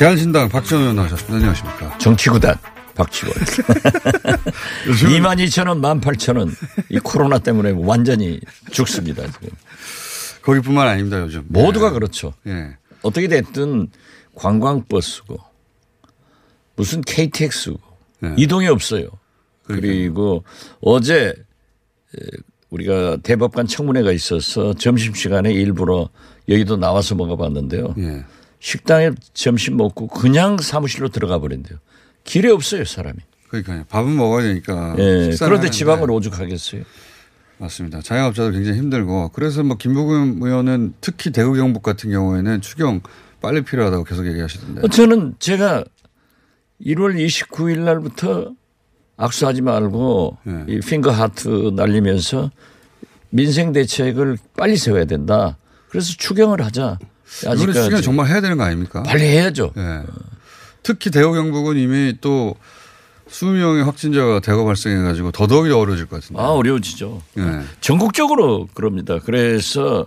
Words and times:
대한신당 0.00 0.48
박지원 0.48 0.80
의원 0.80 0.96
나오셨습니다. 0.96 1.34
안녕하십니까. 1.34 1.98
정치구단 1.98 2.56
박치원. 2.94 3.34
요즘 4.88 5.10
2만 5.10 5.36
2천 5.44 5.68
원, 5.68 5.82
1만 5.82 6.00
8천 6.00 6.38
원. 6.38 6.56
이 6.88 6.98
코로나 7.00 7.38
때문에 7.38 7.74
완전히 7.76 8.40
죽습니다. 8.70 9.30
지금. 9.30 9.50
거기뿐만 10.40 10.88
아닙니다. 10.88 11.20
요즘 11.20 11.44
모두가 11.48 11.88
예. 11.88 11.90
그렇죠. 11.90 12.32
예. 12.46 12.78
어떻게 13.02 13.28
됐든 13.28 13.88
관광버스고 14.36 15.36
무슨 16.76 17.02
KTX고 17.02 17.78
네. 18.20 18.34
이동이 18.38 18.68
없어요. 18.68 19.06
그리고 19.64 20.44
어제 20.80 21.26
에, 21.26 22.26
우리가 22.70 23.18
대법관 23.22 23.66
청문회가 23.66 24.12
있어서 24.12 24.72
점심시간에 24.72 25.52
일부러 25.52 26.08
여의도 26.48 26.78
나와서 26.78 27.14
먹어봤는데요. 27.16 27.94
예. 28.60 28.62
식당에 28.62 29.10
점심 29.34 29.76
먹고 29.76 30.06
그냥 30.06 30.58
사무실로 30.58 31.08
들어가 31.08 31.38
버린대요. 31.38 31.78
길에 32.24 32.50
없어요 32.50 32.84
사람이. 32.84 33.18
그러니까요. 33.48 33.84
밥은 33.88 34.14
먹어야 34.16 34.44
되니까. 34.44 34.94
예. 34.98 35.30
그런데 35.38 35.70
지방을 35.70 36.10
오죽하겠어요. 36.10 36.82
맞습니다. 37.58 38.00
자영업자도 38.00 38.52
굉장히 38.52 38.78
힘들고 38.78 39.30
그래서 39.30 39.62
뭐 39.62 39.76
김부겸 39.76 40.38
의원은 40.40 40.94
특히 41.00 41.30
대구 41.30 41.54
경북 41.54 41.82
같은 41.82 42.10
경우에는 42.10 42.60
추경 42.60 43.00
빨리 43.40 43.62
필요하다고 43.62 44.04
계속 44.04 44.26
얘기하시던데. 44.26 44.82
어, 44.82 44.88
저는 44.88 45.34
제가 45.38 45.84
1월 46.84 47.16
29일 47.16 47.80
날부터 47.80 48.52
악수하지 49.16 49.60
말고 49.62 50.38
네. 50.44 50.64
이 50.68 50.80
핑거 50.80 51.10
하트 51.10 51.72
날리면서 51.74 52.50
민생 53.30 53.72
대책을 53.72 54.38
빨리 54.56 54.76
세워야 54.76 55.04
된다. 55.04 55.58
그래서 55.88 56.14
추경을 56.16 56.62
하자. 56.64 56.98
아직까지 57.46 57.82
추경 57.84 58.02
정말 58.02 58.28
해야 58.28 58.40
되는 58.40 58.56
거 58.56 58.64
아닙니까? 58.64 59.02
빨리 59.02 59.24
해야죠. 59.24 59.72
예. 59.76 60.02
특히 60.82 61.10
대구 61.10 61.32
경북은 61.32 61.76
이미 61.76 62.14
또 62.20 62.56
20명의 63.28 63.84
확진자가 63.84 64.40
대거 64.40 64.64
발생해가지고 64.64 65.30
더더욱이 65.32 65.70
어려워질 65.70 66.06
것 66.06 66.20
같은데. 66.20 66.42
아 66.42 66.46
어려워지죠. 66.48 67.22
예. 67.38 67.60
전국적으로 67.80 68.68
그럽니다. 68.74 69.18
그래서 69.18 70.06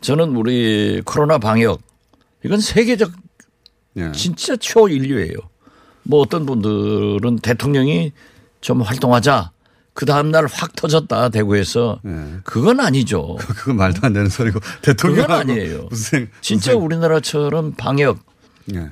저는 0.00 0.34
우리 0.36 1.02
코로나 1.04 1.38
방역 1.38 1.80
이건 2.44 2.60
세계적 2.60 3.12
예. 3.98 4.12
진짜 4.12 4.56
초인류예요. 4.56 5.34
뭐 6.04 6.20
어떤 6.20 6.46
분들은 6.46 7.40
대통령이 7.40 8.12
좀 8.60 8.80
활동하자. 8.80 9.50
그 9.94 10.06
다음날 10.06 10.46
확 10.50 10.74
터졌다 10.74 11.28
대구에서 11.28 12.00
예. 12.06 12.38
그건 12.44 12.80
아니죠. 12.80 13.36
그건 13.56 13.76
말도 13.76 14.00
안 14.06 14.12
되는 14.12 14.28
소리고 14.28 14.60
대통령 14.80 15.26
그건 15.26 15.40
아니에요. 15.40 15.86
무슨 15.90 16.30
진짜 16.40 16.74
우리나라처럼 16.74 17.72
방역 17.72 18.20
예. 18.74 18.90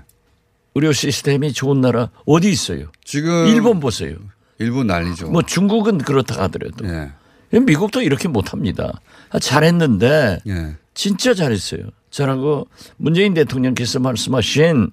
의료 0.74 0.92
시스템이 0.92 1.52
좋은 1.52 1.80
나라 1.80 2.10
어디 2.26 2.50
있어요? 2.50 2.92
지금 3.04 3.46
일본 3.46 3.80
보세요. 3.80 4.16
일본 4.58 4.88
난리죠. 4.88 5.30
뭐 5.30 5.42
중국은 5.42 5.98
그렇다 5.98 6.42
하더라도 6.42 6.86
예. 6.86 7.10
미국도 7.58 8.02
이렇게 8.02 8.28
못합니다. 8.28 9.00
아, 9.30 9.38
잘했는데 9.38 10.40
예. 10.46 10.76
진짜 10.94 11.34
잘했어요. 11.34 11.82
잘하고 12.10 12.68
문재인 12.98 13.34
대통령께서 13.34 14.00
말씀하신 14.00 14.90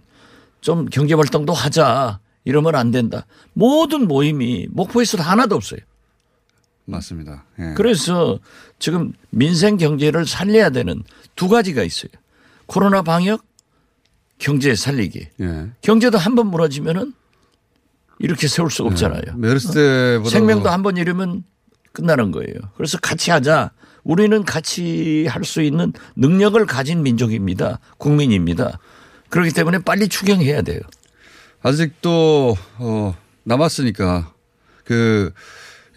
좀 0.62 0.86
경제 0.86 1.14
활동도 1.14 1.54
하자 1.54 2.20
이러면 2.46 2.76
안 2.76 2.92
된다. 2.92 3.26
모든 3.54 4.08
모임이 4.08 4.68
목포에서 4.72 5.22
하나도 5.22 5.56
없어요. 5.56 5.82
맞습니다. 6.88 7.44
예. 7.60 7.74
그래서 7.76 8.40
지금 8.80 9.14
민생 9.30 9.78
경제를 9.78 10.26
살려야 10.26 10.70
되는 10.70 11.04
두 11.36 11.48
가지가 11.50 11.84
있어요. 11.84 12.10
코로나 12.66 13.02
방역, 13.02 13.44
경제 14.40 14.74
살리기. 14.74 15.28
예. 15.42 15.68
경제도 15.82 16.18
한 16.18 16.36
번 16.36 16.48
무너지면은 16.48 17.14
이렇게 18.20 18.48
세울 18.48 18.72
수가 18.72 18.90
없잖아요. 18.90 19.36
메르스 19.36 19.74
때보다 19.74 20.30
생명도 20.30 20.70
한 20.70 20.82
번 20.82 20.98
잃으면 20.98 21.44
끝나는 21.92 22.32
거예요. 22.32 22.56
그래서 22.76 22.98
같이 23.00 23.32
하자. 23.32 23.72
우리는 24.04 24.44
같이 24.46 25.28
할 25.30 25.44
수 25.44 25.62
있는 25.62 25.92
능력을 26.16 26.66
가진 26.66 27.04
민족입니다. 27.04 27.80
국민입니다. 27.98 28.80
그렇기 29.30 29.52
때문에 29.52 29.80
빨리 29.80 30.08
추경해야 30.08 30.62
돼요. 30.62 30.80
아직도 31.62 32.56
어 32.78 33.16
남았으니까 33.44 34.34
그 34.86 35.34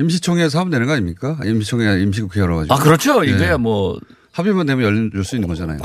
임시총회에서 0.01 0.59
하면 0.61 0.71
되는 0.71 0.87
거 0.87 0.93
아닙니까? 0.93 1.39
임시총회 1.45 2.01
임시국회 2.03 2.41
열어가지고 2.41 2.75
아, 2.75 2.79
그렇죠. 2.79 3.25
예. 3.27 3.31
이거야 3.31 3.59
뭐 3.59 3.99
합의만 4.33 4.67
되면 4.67 5.11
열수 5.15 5.37
있는 5.37 5.49
거잖아요. 5.49 5.79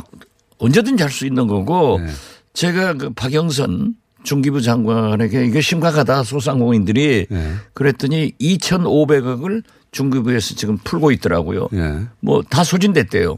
언제든지 0.58 1.04
할 1.04 1.12
수 1.12 1.26
있는 1.26 1.48
거고 1.48 2.00
네. 2.00 2.08
제가 2.54 2.94
그 2.94 3.10
박영선 3.12 3.96
중기부 4.24 4.62
장관에게 4.62 5.46
이게 5.46 5.62
심각하다 5.62 6.24
소상공인들이 6.24 7.28
네. 7.30 7.54
그랬더니 7.74 8.32
2,500억을 8.40 9.64
중기부에서 9.92 10.56
지금 10.56 10.78
풀고 10.78 11.12
있더라고요. 11.12 11.68
예. 11.74 12.08
뭐다 12.22 12.64
소진됐대요. 12.64 13.38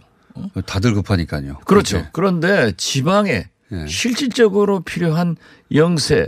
다들 0.67 0.93
급하니까요. 0.93 1.57
그렇죠. 1.65 1.97
그렇게. 1.97 2.09
그런데 2.13 2.73
지방에 2.77 3.47
네. 3.69 3.87
실질적으로 3.87 4.81
필요한 4.81 5.35
영세 5.73 6.27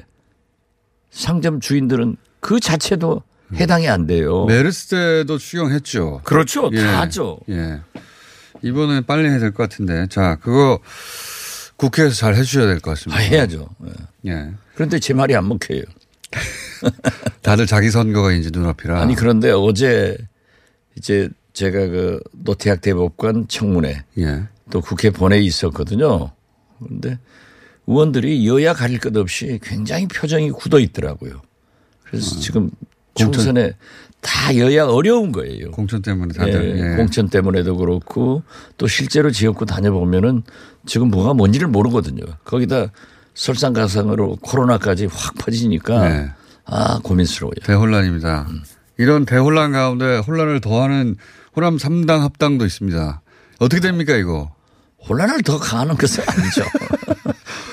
상점 1.12 1.60
주인들은 1.60 2.18
그 2.40 2.60
자체도 2.60 3.22
해당이 3.56 3.88
안 3.90 4.06
돼요. 4.06 4.46
메르스 4.46 4.88
때도 4.90 5.38
추경했죠. 5.38 6.22
그렇죠. 6.24 6.70
예. 6.74 6.82
다 6.82 7.02
하죠. 7.02 7.40
예. 7.50 7.80
이번엔 8.62 9.06
빨리 9.06 9.30
해야 9.30 9.40
될 9.40 9.52
것 9.52 9.70
같은데. 9.70 10.08
자, 10.10 10.36
그거 10.42 10.80
국회에서 11.78 12.14
잘 12.14 12.36
해주셔야 12.36 12.68
될것 12.68 12.88
아, 12.92 12.94
같습니다. 12.96 13.22
해야죠. 13.22 13.70
예. 14.26 14.32
예. 14.32 14.52
그런데 14.76 15.00
제 15.00 15.14
말이 15.14 15.36
안 15.36 15.48
먹혀요. 15.48 15.82
다들 17.42 17.66
자기 17.66 17.90
선거가 17.90 18.32
이제 18.34 18.50
눈앞이라. 18.54 19.02
아니 19.02 19.16
그런데 19.16 19.52
어제 19.52 20.18
이제 20.98 21.30
제가 21.54 21.88
그 21.88 22.20
노태학 22.34 22.82
대법관 22.82 23.48
청문회 23.48 24.04
예. 24.20 24.44
또 24.70 24.82
국회 24.82 25.10
본회의 25.10 25.46
있었거든요. 25.46 26.32
그런데 26.80 27.18
의원들이 27.88 28.48
여야 28.48 28.74
가릴 28.74 29.00
것 29.00 29.16
없이 29.18 29.60
굉장히 29.64 30.08
표정이 30.08 30.52
굳어 30.52 30.80
있더라고요. 30.80 31.42
그래서 32.04 32.40
지금 32.40 32.64
음. 32.64 32.70
공천- 32.70 32.89
총선에 33.20 33.74
다 34.22 34.58
여야 34.58 34.86
어려운 34.86 35.32
거예요. 35.32 35.72
공천 35.72 36.02
때문에 36.02 36.34
다들. 36.34 36.78
예, 36.78 36.92
예. 36.92 36.96
공천 36.98 37.30
때문에도 37.30 37.78
그렇고 37.78 38.44
또 38.78 38.88
실제로 38.88 39.32
지역구 39.32 39.66
다녀보면은 39.66 40.44
지금 40.86 41.10
뭐가 41.10 41.34
뭔지를 41.34 41.68
모르거든요. 41.68 42.24
거기다 42.44 42.88
설상가상으로 43.34 44.38
코로나까지 44.42 45.08
확 45.12 45.36
퍼지니까 45.36 46.10
네. 46.10 46.30
아 46.66 47.00
고민스러워요. 47.04 47.56
대혼란입니다. 47.64 48.48
이런 48.98 49.26
대혼란 49.26 49.72
가운데 49.72 50.18
혼란을 50.18 50.60
더하는 50.60 51.16
호남 51.56 51.78
3당 51.78 52.20
합당도 52.20 52.66
있습니다. 52.66 53.22
어떻게 53.60 53.82
됩니까, 53.82 54.16
이거? 54.16 54.54
혼란을 55.08 55.42
더 55.44 55.58
가하는 55.58 55.96
것은 55.96 56.24
아니죠. 56.28 56.64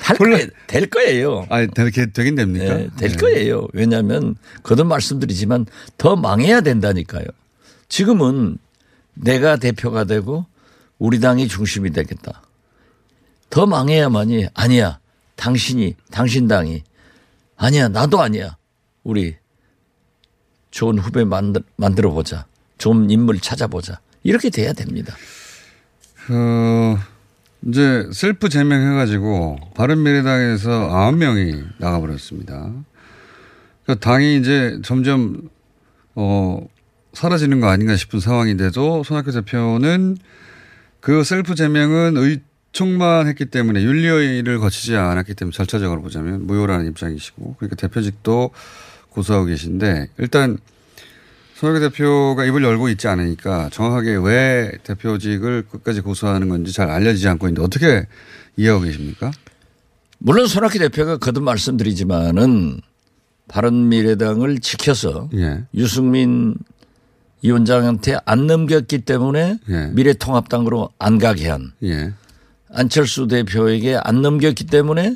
할 0.07 0.17
거예요. 0.17 0.47
될 0.67 0.89
거예요. 0.89 1.45
아니, 1.49 1.67
되게, 1.67 2.05
되긴 2.05 2.35
됩니까? 2.35 2.79
예, 2.79 2.89
될 2.97 3.11
예. 3.11 3.15
거예요. 3.15 3.67
왜냐하면 3.73 4.35
거듭 4.63 4.87
말씀드리지만 4.87 5.65
더 5.97 6.15
망해야 6.15 6.61
된다니까요. 6.61 7.25
지금은 7.89 8.57
내가 9.15 9.57
대표가 9.57 10.05
되고 10.05 10.45
우리 10.97 11.19
당이 11.19 11.49
중심이 11.49 11.91
되겠다. 11.91 12.41
더 13.49 13.65
망해야만이 13.65 14.47
아니야. 14.53 14.99
당신이 15.35 15.95
당신 16.09 16.47
당이 16.47 16.83
아니야. 17.57 17.89
나도 17.89 18.21
아니야. 18.21 18.55
우리 19.03 19.35
좋은 20.71 20.99
후배 20.99 21.25
만들, 21.25 21.63
만들어 21.75 22.11
보자. 22.11 22.45
좋은 22.77 23.09
인물 23.09 23.39
찾아보자. 23.41 23.99
이렇게 24.23 24.49
돼야 24.49 24.71
됩니다. 24.71 25.15
어, 26.29 26.97
이제 27.65 28.07
셀프 28.11 28.49
제명해가지고 28.49 29.57
바른미래당에서 29.75 30.89
아홉 30.91 31.17
명이 31.17 31.63
나가버렸습니다. 31.79 32.71
그러니까 33.83 34.09
당이 34.09 34.37
이제 34.37 34.79
점점 34.83 35.49
어 36.15 36.65
사라지는 37.13 37.59
거 37.59 37.67
아닌가 37.67 37.95
싶은 37.95 38.19
상황인데도 38.19 39.03
손학규 39.03 39.31
대표는 39.31 40.17
그 40.99 41.23
셀프 41.23 41.55
제명은 41.55 42.15
의총만 42.17 43.27
했기 43.27 43.45
때문에 43.45 43.81
윤리위를 43.81 44.59
거치지 44.59 44.95
않았기 44.95 45.33
때문에 45.33 45.53
절차적으로 45.53 46.01
보자면 46.01 46.45
무효라는 46.45 46.87
입장이시고 46.87 47.55
그러니까 47.57 47.75
대표직도 47.75 48.51
고수하고 49.09 49.45
계신데 49.45 50.09
일단 50.19 50.57
손학규 51.57 51.79
대표가 51.79 52.45
입을 52.45 52.63
열고 52.63 52.87
있지 52.89 53.07
않으니까 53.07 53.69
정확하게 53.71 54.17
왜 54.17 54.71
대표직을 54.83 55.63
끝까지 55.63 56.01
고수하는 56.01 56.49
건지 56.49 56.71
잘 56.71 56.91
알려지지 56.91 57.27
않고 57.29 57.47
있는데 57.47 57.63
어떻게 57.63 58.07
이해하고 58.57 58.83
계십니까? 58.83 59.31
물론 60.19 60.45
손학규 60.45 60.77
대표가 60.77 61.17
거듭 61.17 61.41
말씀드리지만은 61.41 62.81
바른미래당을 63.47 64.59
지켜서 64.59 65.29
예. 65.33 65.63
유승민 65.73 66.55
위원장한테 67.41 68.17
안 68.25 68.45
넘겼기 68.45 68.99
때문에 68.99 69.57
예. 69.67 69.87
미래통합당으로 69.93 70.91
안 70.99 71.17
가게 71.17 71.49
한 71.49 71.71
예. 71.83 72.13
안철수 72.71 73.27
대표에게 73.27 73.97
안 74.03 74.21
넘겼기 74.21 74.65
때문에 74.65 75.15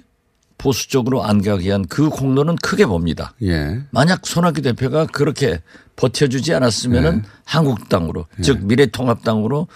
보수 0.62 0.88
쪽으로 0.90 1.24
안 1.24 1.42
가게 1.42 1.72
한그 1.72 2.10
공로는 2.10 2.56
크게 2.58 2.86
봅니다. 2.86 3.34
예. 3.42 3.81
만약 3.90 4.28
손학규 4.28 4.62
대표가 4.62 5.08
그렇게 5.08 5.60
버텨주지 5.96 6.54
않았으면은 6.54 7.22
네. 7.24 7.28
한국당으로 7.46 8.28
즉 8.44 8.63
미래통합당으로 8.66 9.68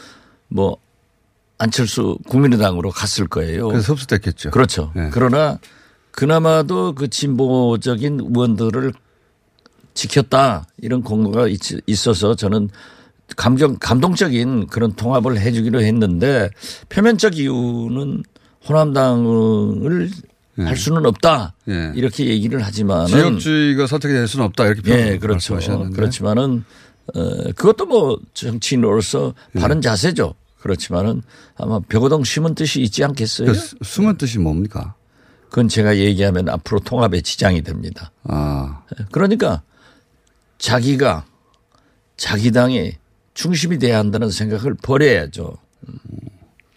뭐 0.49 0.77
안철수 1.57 2.19
국민의당으로 2.27 2.91
갔을 2.91 3.27
거예요. 3.27 3.69
그래서 3.69 3.93
흡수됐겠죠. 3.93 4.51
그렇죠. 4.51 4.91
네. 4.95 5.09
그러나 5.11 5.57
그나마도 6.11 6.93
그 6.93 7.07
진보적인 7.09 8.19
의원들을 8.19 8.93
지켰다 9.95 10.67
이런 10.77 11.01
공로가 11.01 11.47
있- 11.47 11.59
있어서 11.87 12.35
저는 12.35 12.69
감정 13.37 13.77
감동적인 13.79 14.67
그런 14.67 14.93
통합을 14.93 15.39
해주기로 15.39 15.81
했는데 15.81 16.49
표면적 16.89 17.37
이유는 17.37 18.23
호남당을 18.67 20.09
할 20.57 20.77
수는 20.77 21.05
없다 21.05 21.53
예. 21.67 21.91
이렇게 21.95 22.25
얘기를 22.27 22.63
하지만은 22.63 23.07
지역주의가 23.07 23.87
선택이 23.87 24.13
될 24.13 24.27
수는 24.27 24.45
없다 24.45 24.67
이렇게 24.67 24.91
예 24.91 25.17
그렇죠 25.17 25.53
말씀하셨는데. 25.55 25.95
그렇지만은 25.95 26.63
어 27.13 27.51
그것도 27.55 27.85
뭐 27.87 28.17
정치인으로서 28.33 29.33
예. 29.55 29.59
바른 29.59 29.81
자세죠 29.81 30.33
그렇지만은 30.59 31.21
아마 31.57 31.79
벽오동 31.79 32.23
심은 32.23 32.55
뜻이 32.55 32.81
있지 32.81 33.03
않겠어요? 33.03 33.47
그 33.47 33.53
수- 33.53 33.75
숨은 33.83 34.17
뜻이 34.17 34.39
뭡니까? 34.39 34.95
그건 35.49 35.67
제가 35.67 35.97
얘기하면 35.97 36.49
앞으로 36.49 36.79
통합에 36.79 37.21
지장이 37.21 37.61
됩니다. 37.61 38.11
아, 38.23 38.81
그러니까 39.11 39.61
자기가 40.57 41.25
자기 42.17 42.51
당의 42.51 42.97
중심이 43.35 43.77
돼야 43.77 43.99
한다는 43.99 44.31
생각을 44.31 44.73
버려야죠. 44.81 45.55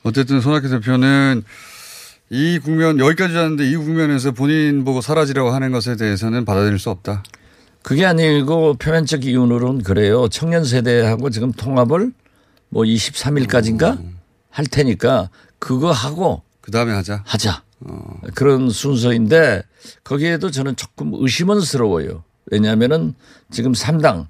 어쨌든 0.04 0.40
손학규 0.40 0.68
대표는 0.68 1.42
이 2.30 2.58
국면 2.58 2.98
여기까지 2.98 3.34
왔는데 3.34 3.70
이 3.70 3.76
국면에서 3.76 4.32
본인 4.32 4.84
보고 4.84 5.00
사라지라고 5.00 5.50
하는 5.50 5.72
것에 5.72 5.96
대해서는 5.96 6.44
받아들일 6.44 6.78
수 6.78 6.90
없다. 6.90 7.22
그게 7.82 8.04
아니고 8.04 8.74
표면적 8.74 9.24
이유로는 9.24 9.82
그래요. 9.82 10.28
청년 10.28 10.64
세대하고 10.64 11.30
지금 11.30 11.52
통합을 11.52 12.12
뭐 12.68 12.84
23일까지인가 12.84 13.98
할 14.50 14.66
테니까 14.66 15.30
그거 15.58 15.90
하고 15.90 16.42
그 16.60 16.70
다음에 16.70 16.92
하자. 16.92 17.22
하자. 17.24 17.62
그런 18.34 18.70
순서인데 18.70 19.62
거기에도 20.04 20.50
저는 20.50 20.76
조금 20.76 21.12
의심스러워요. 21.14 22.24
왜냐하면은 22.50 23.14
지금 23.50 23.72
3당 23.72 24.26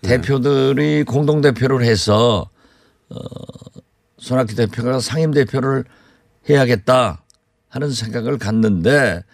대표들이 0.00 1.02
공동대표를 1.04 1.84
해서 1.84 2.48
어, 3.10 3.16
손학규 4.18 4.54
대표가 4.54 5.00
상임대표를 5.00 5.84
해야겠다 6.48 7.23
하는 7.74 7.90
생각을 7.90 8.38
갖는데 8.38 9.24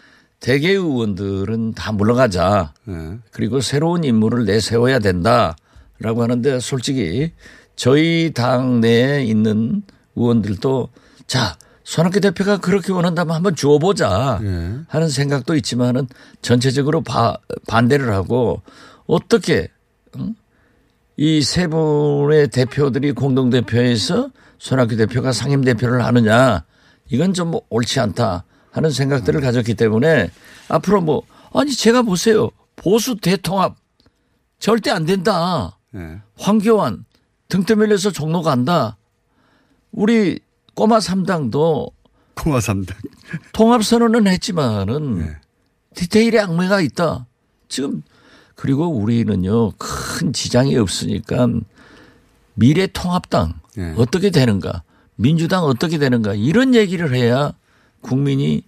대개 0.41 0.71
의원들은 0.71 1.75
다 1.75 1.93
물러가자. 1.93 2.73
예. 2.89 3.19
그리고 3.33 3.61
새로운 3.61 4.03
인물을 4.03 4.47
내세워야 4.47 4.99
된다라고 4.99 6.23
하는데 6.23 6.59
솔직히 6.59 7.33
저희 7.77 8.33
당 8.35 8.81
내에 8.81 9.25
있는 9.25 9.83
의원들도 10.17 10.89
자 11.27 11.59
손학규 11.85 12.21
대표가 12.21 12.57
그렇게 12.57 12.93
원한다면 12.93 13.37
한번 13.37 13.55
주어보자 13.55 14.41
예. 14.43 14.73
하는 14.89 15.09
생각도 15.11 15.55
있지만은 15.57 16.07
전체적으로 16.41 17.03
바- 17.03 17.37
반대를 17.69 18.15
하고 18.15 18.63
어떻게 19.07 19.69
이세 21.19 21.67
분의 21.67 22.49
대표들이 22.49 23.13
공동 23.13 23.51
대표에서 23.51 24.31
손학규 24.59 24.97
대표가 24.97 25.33
상임 25.33 25.63
대표를 25.63 26.03
하느냐 26.07 26.65
이건 27.11 27.35
좀 27.35 27.53
옳지 27.69 28.01
않다 28.01 28.45
하는 28.71 28.91
생각들을 28.91 29.41
가졌기 29.41 29.75
때문에 29.75 30.31
앞으로 30.69 31.01
뭐 31.01 31.23
아니 31.53 31.73
제가 31.73 32.03
보세요 32.03 32.51
보수 32.77 33.17
대통합 33.17 33.77
절대 34.59 34.91
안 34.91 35.05
된다 35.05 35.79
예. 35.95 36.21
황교안 36.39 37.05
등대 37.49 37.75
밀려서 37.75 38.13
종로 38.13 38.43
간다 38.43 38.97
우리 39.93 40.41
꼬마 40.75 41.01
삼당도 41.01 41.93
코마 42.35 42.61
삼당 42.61 42.97
통합 43.53 43.85
선언은 43.85 44.27
했지만은 44.27 45.19
네. 45.19 45.37
디테일에 45.95 46.39
악매가 46.39 46.81
있다. 46.81 47.27
지금 47.69 48.03
그리고 48.55 48.87
우리는요 48.89 49.73
큰 49.73 50.33
지장이 50.33 50.77
없으니까 50.77 51.49
미래 52.55 52.87
통합당 52.87 53.61
네. 53.77 53.95
어떻게 53.97 54.31
되는가, 54.31 54.83
민주당 55.25 55.65
어떻게 55.65 55.99
되는가 55.99 56.35
이런 56.35 56.75
얘기를 56.75 57.15
해야 57.15 57.53
국민이 58.01 58.63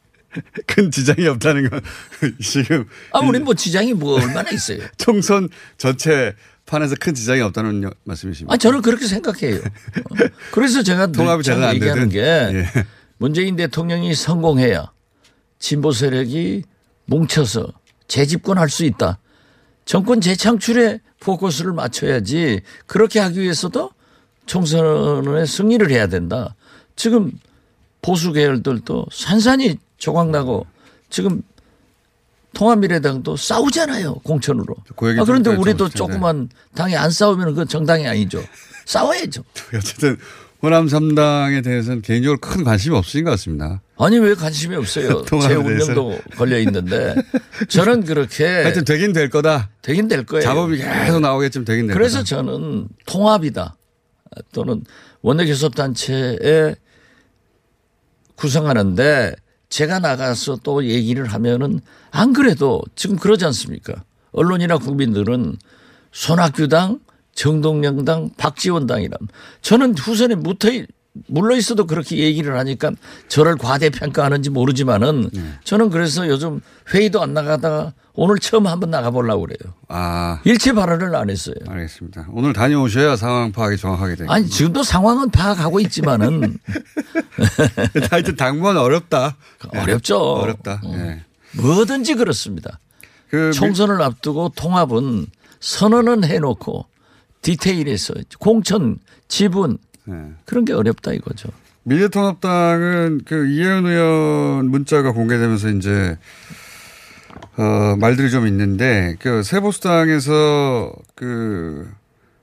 큰 0.66 0.90
지장이 0.90 1.26
없다는 1.26 1.68
건 1.68 1.80
지금 2.40 2.86
아 3.12 3.18
우리 3.20 3.38
뭐 3.38 3.52
지장이 3.54 3.92
뭐 3.92 4.14
얼마나 4.20 4.48
있어요. 4.50 4.78
총선 4.96 5.48
전체 5.76 6.34
판에서 6.64 6.94
큰 6.98 7.12
지장이 7.14 7.40
없다는 7.42 7.82
여- 7.82 7.90
말씀이십니까? 8.04 8.54
아 8.54 8.56
저는 8.56 8.80
그렇게 8.80 9.06
생각해요. 9.06 9.56
어. 9.56 10.14
그래서 10.52 10.82
제가 10.82 11.08
통합이 11.08 11.42
잘늘안 11.42 11.74
얘기하는 11.74 12.08
게. 12.08 12.18
예. 12.20 12.66
문재인 13.18 13.56
대통령이 13.56 14.14
성공해야 14.14 14.90
진보 15.58 15.92
세력이 15.92 16.62
뭉쳐서 17.06 17.66
재집권할 18.08 18.70
수 18.70 18.84
있다. 18.86 19.18
정권 19.84 20.20
재창출에 20.22 21.00
포커스를 21.18 21.72
맞춰야지 21.74 22.60
그렇게 22.86 23.18
하기 23.18 23.40
위해서도 23.40 23.90
총선에 24.50 25.46
승리를 25.46 25.88
해야 25.92 26.08
된다. 26.08 26.56
지금 26.96 27.30
보수 28.02 28.32
계열들도 28.32 29.06
산산이 29.12 29.78
조각나고 29.96 30.66
지금 31.08 31.42
통합미래당도 32.54 33.36
싸우잖아요 33.36 34.14
공천으로. 34.24 34.74
그 34.96 35.16
아, 35.20 35.24
그런데 35.24 35.52
좀 35.52 35.60
우리도. 35.60 35.90
조그만 35.90 36.48
당이 36.74 36.96
안 36.96 37.12
싸우면 37.12 37.54
그 37.54 37.64
정당이 37.64 38.08
아니죠. 38.08 38.42
싸워야죠. 38.86 39.44
어쨌든 39.72 40.16
호남 40.60 40.88
삼당에 40.88 41.62
대해서는 41.62 42.02
개인적으로 42.02 42.40
큰 42.40 42.64
관심이 42.64 42.96
없으신 42.96 43.22
것 43.22 43.30
같습니다. 43.30 43.80
아니 43.98 44.18
왜 44.18 44.34
관심이 44.34 44.74
없어요. 44.74 45.24
제 45.46 45.54
운명도 45.54 46.18
걸려 46.36 46.58
있는데 46.58 47.14
저는 47.68 48.04
그렇게 48.04 48.46
하여튼 48.46 48.84
되긴 48.84 49.12
될 49.12 49.30
거다. 49.30 49.70
되긴 49.80 50.08
될 50.08 50.26
거예요. 50.26 50.42
작업이 50.42 50.78
계속 50.78 51.20
나오겠지만 51.20 51.64
되긴 51.64 51.86
될 51.86 51.94
그래서 51.94 52.18
거다. 52.18 52.24
저는 52.24 52.88
통합이다 53.06 53.76
또는 54.52 54.84
원내교섭단체에 55.22 56.74
구성하는데 58.36 59.34
제가 59.68 59.98
나가서 59.98 60.58
또 60.62 60.84
얘기를 60.84 61.26
하면은 61.26 61.80
안 62.10 62.32
그래도 62.32 62.82
지금 62.96 63.16
그러지 63.16 63.44
않습니까? 63.46 64.04
언론이나 64.32 64.78
국민들은 64.78 65.56
손학규당, 66.12 67.00
정동영당, 67.34 68.30
박지원당이란 68.36 69.18
저는 69.62 69.96
후선에 69.96 70.34
무태 70.34 70.86
물러 71.26 71.56
있어도 71.56 71.86
그렇게 71.86 72.18
얘기를 72.18 72.56
하니까 72.58 72.92
저를 73.28 73.56
과대평가하는지 73.56 74.50
모르지만은 74.50 75.30
네. 75.32 75.42
저는 75.64 75.90
그래서 75.90 76.28
요즘 76.28 76.60
회의도 76.94 77.20
안 77.20 77.34
나가다가 77.34 77.92
오늘 78.14 78.38
처음 78.38 78.66
한번 78.66 78.90
나가보려고 78.90 79.42
그래요. 79.42 79.74
아, 79.88 80.40
일체 80.44 80.72
발언을 80.72 81.14
안 81.16 81.30
했어요. 81.30 81.54
알겠습니다. 81.66 82.28
오늘 82.30 82.52
다녀오셔야 82.52 83.16
상황 83.16 83.50
파악이 83.50 83.76
정확하게 83.76 84.16
되고. 84.16 84.32
아니 84.32 84.46
지금도 84.46 84.82
상황은 84.82 85.30
파악하고 85.30 85.80
있지만은 85.80 86.58
하여튼 88.10 88.36
당무는 88.36 88.80
어렵다. 88.80 89.36
어렵죠. 89.70 90.18
어렵다. 90.18 90.80
어. 90.84 90.94
예. 90.94 91.24
뭐든지 91.56 92.14
그렇습니다. 92.14 92.78
그 93.28 93.52
총선을 93.52 94.00
앞두고 94.02 94.52
통합은 94.54 95.26
선언은 95.60 96.24
해놓고 96.24 96.86
디테일에서 97.42 98.14
공천, 98.38 98.98
지분 99.28 99.78
미, 100.04 100.14
예. 100.14 100.32
그런 100.44 100.64
게 100.64 100.72
어렵다 100.72 101.12
이거죠. 101.12 101.48
미래통합당은 101.84 103.22
그 103.24 103.48
이혜은 103.48 103.86
의원 103.86 104.70
문자가 104.70 105.12
공개되면서 105.12 105.70
이제 105.70 106.18
어, 107.56 107.96
말들이 107.98 108.30
좀 108.30 108.46
있는데 108.46 109.16
그 109.18 109.42
세보수당에서 109.42 110.92
그 111.14 111.90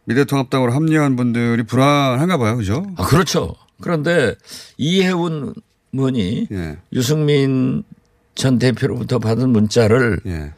미래통합당으로 0.06 0.72
합류한 0.72 1.16
분들이 1.16 1.64
불안한가 1.64 2.38
봐요, 2.38 2.58
그죠? 2.58 2.86
아 2.98 3.06
그렇죠. 3.06 3.56
그런데 3.82 4.36
이해운 4.78 5.54
의원이 5.94 6.48
예, 6.52 6.78
유승민 6.94 7.84
전 8.36 8.58
대표로부터 8.60 9.20
받은 9.20 9.50
문자를 9.50 10.20
예, 10.26 10.54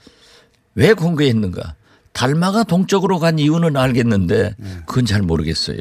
왜 0.75 0.94
공개했는가? 0.94 1.75
달마가 2.13 2.63
동쪽으로 2.63 3.20
간 3.20 3.39
이유는 3.39 3.77
알겠는데 3.77 4.56
그건 4.86 5.06
잘 5.06 5.22
모르겠어요. 5.22 5.77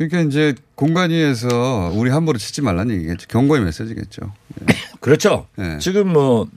그러니까 0.00 0.20
이제 0.22 0.54
공간위에서 0.76 1.92
우리 1.94 2.08
함부로 2.08 2.38
치지 2.38 2.62
말라는 2.62 2.94
얘기겠죠. 2.94 3.28
경고의 3.28 3.62
메시지겠죠. 3.62 4.32
그렇죠. 5.00 5.46
예. 5.58 5.76
지금 5.78 6.08
뭐 6.08 6.48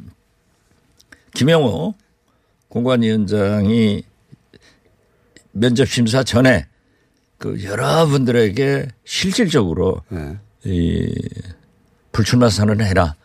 김영호 1.33 1.93
공관위원장이 2.69 4.03
면접 5.51 5.85
심사 5.89 6.23
전에 6.23 6.67
그 7.37 7.61
여러분들에게 7.65 8.87
실질적으로 9.03 10.01
예. 10.13 10.37
이 10.63 11.13
불출마 12.13 12.47
선언을 12.47 12.85
해라 12.85 13.15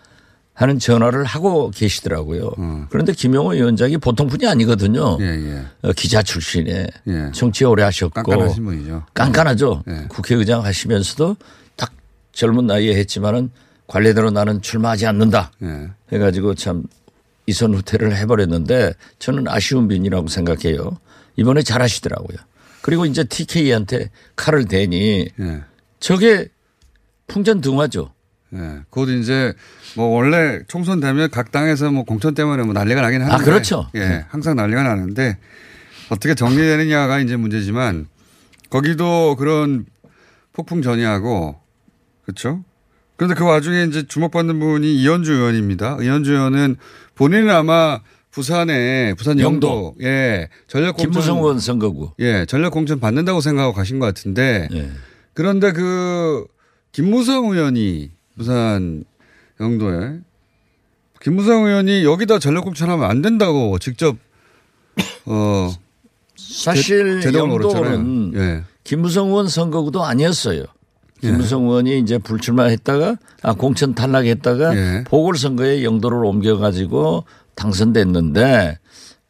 하는 0.59 0.81
전화를 0.81 1.23
하고 1.23 1.71
계시더라고요. 1.71 2.51
그런데 2.91 3.13
김영호 3.13 3.51
위원장이 3.51 3.97
보통 3.99 4.27
분이 4.27 4.45
아니거든요. 4.45 5.17
예, 5.21 5.27
예. 5.27 5.65
어, 5.83 5.93
기자 5.93 6.21
출신에 6.21 6.89
예. 7.07 7.31
정치 7.33 7.65
오래 7.65 7.85
하셨고 7.85 8.13
깐깐하신 8.13 8.65
분이죠. 8.65 9.05
깐깐하죠. 9.15 9.85
네. 9.87 10.07
국회의장 10.09 10.65
하시면서도 10.65 11.37
딱 11.77 11.93
젊은 12.33 12.67
나이에 12.67 12.97
했지만은 12.97 13.51
관례대로 13.87 14.33
나는 14.33 14.61
출마하지 14.61 15.07
않는다. 15.07 15.53
예. 15.63 15.91
해가지고 16.13 16.57
참 16.57 16.83
이선 17.47 17.73
후퇴를 17.75 18.17
해버렸는데 18.17 18.95
저는 19.21 19.47
아쉬운 19.47 19.87
빈이라고 19.87 20.27
생각해요. 20.27 20.99
이번에 21.37 21.63
잘하시더라고요. 21.63 22.37
그리고 22.83 23.07
이제 23.07 23.23
TK한테 23.23 24.11
칼을 24.35 24.65
대니 24.65 25.29
예. 25.39 25.61
저게 26.01 26.49
풍전 27.29 27.61
등화죠. 27.61 28.11
예. 28.55 28.81
곧 28.91 29.09
이제 29.11 29.53
뭐 29.97 30.07
원래 30.07 30.61
총선 30.69 31.01
되면 31.01 31.31
각 31.31 31.53
당에서 31.53 31.91
뭐 31.91 32.05
공천 32.05 32.35
때문에 32.35 32.63
뭐 32.63 32.73
난리가 32.73 33.01
나긴 33.01 33.23
하는데. 33.23 33.45
그렇죠. 33.45 33.89
예. 33.95 34.25
항상 34.29 34.57
난리가 34.57 34.83
나는데 34.83 35.39
어떻게 36.09 36.35
정리되느냐가 36.35 37.21
이제 37.21 37.37
문제지만 37.37 38.07
거기도 38.71 39.37
그런 39.37 39.87
폭풍 40.53 40.83
전이하고 40.83 41.59
그렇죠. 42.25 42.65
그런데 43.17 43.35
그 43.35 43.45
와중에 43.45 43.85
이제 43.85 44.07
주목받는 44.07 44.61
분이 44.61 44.95
이현주 44.97 45.33
의원입니다. 45.33 45.99
이현주 46.01 46.33
의원은 46.33 46.77
본인은 47.15 47.51
아마 47.51 48.01
부산에 48.31 49.15
부산 49.15 49.41
영도, 49.41 49.95
예 50.03 50.49
전략 50.69 50.97
공천 50.97 51.11
김무성 51.11 51.39
의원 51.39 51.59
선거구. 51.59 52.13
예 52.21 52.47
전략 52.47 52.73
공천 52.73 53.01
받는다고 53.01 53.41
생각하고 53.41 53.75
가신 53.75 53.99
것 53.99 54.07
같은데 54.07 54.69
예. 54.73 54.91
그런데 55.35 55.73
그 55.73 56.47
김무성 56.93 57.47
의원이 57.47 58.13
부산 58.39 59.05
영도에 59.61 60.21
김무성 61.21 61.67
의원이 61.67 62.05
여기다 62.05 62.39
전력 62.39 62.65
공천하면 62.65 63.11
안 63.11 63.21
된다고 63.21 63.79
직접 63.79 64.17
어 65.27 65.73
사실 66.37 67.21
제동을 67.21 67.61
영도는. 67.63 68.33
예. 68.37 68.63
김무성 68.85 69.29
의원 69.29 69.49
선거구도 69.49 70.05
아니었어요. 70.05 70.65
김무성 71.21 71.65
의원이 71.65 71.99
이제 71.99 72.17
불출마했다가 72.19 73.17
아 73.43 73.55
공천 73.55 73.95
탈락했다가 73.95 74.77
예. 74.77 75.05
보궐선거에 75.05 75.83
영도를 75.83 76.25
옮겨가지고 76.25 77.25
당선됐는데 77.57 78.79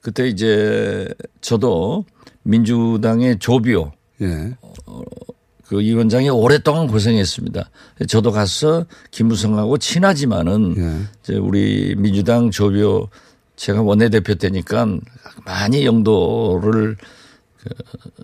그때 0.02 0.28
이제 0.28 1.08
저도 1.40 2.04
민주당의 2.42 3.38
조비오 3.38 3.92
예. 4.20 4.54
그 5.68 5.78
위원장이 5.80 6.30
오랫동안 6.30 6.86
고생했습니다. 6.86 7.68
저도 8.08 8.32
가서 8.32 8.86
김무성하고 9.10 9.76
친하지만은 9.78 10.74
예. 10.78 11.06
이제 11.22 11.34
우리 11.36 11.94
민주당 11.96 12.50
조비오 12.50 13.08
제가 13.56 13.82
원내대표 13.82 14.34
때니까 14.36 14.86
많이 15.44 15.84
영도를 15.84 16.96
그 17.58 17.68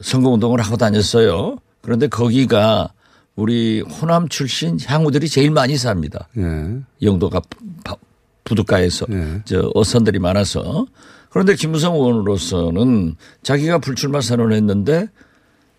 선거운동을 0.00 0.60
하고 0.60 0.76
다녔어요. 0.78 1.58
그런데 1.82 2.06
거기가 2.08 2.92
우리 3.36 3.80
호남 3.82 4.28
출신 4.28 4.78
향우들이 4.82 5.28
제일 5.28 5.50
많이 5.50 5.76
삽니다. 5.76 6.28
예. 6.38 6.78
영도가 7.02 7.42
바- 7.84 7.96
부둣가에서 8.44 9.06
네. 9.08 9.40
저 9.44 9.70
어선들이 9.74 10.18
많아서 10.18 10.86
그런데 11.30 11.54
김무성 11.56 11.94
의원으로서는 11.94 13.16
자기가 13.42 13.78
불출마 13.78 14.20
선언했는데 14.20 15.08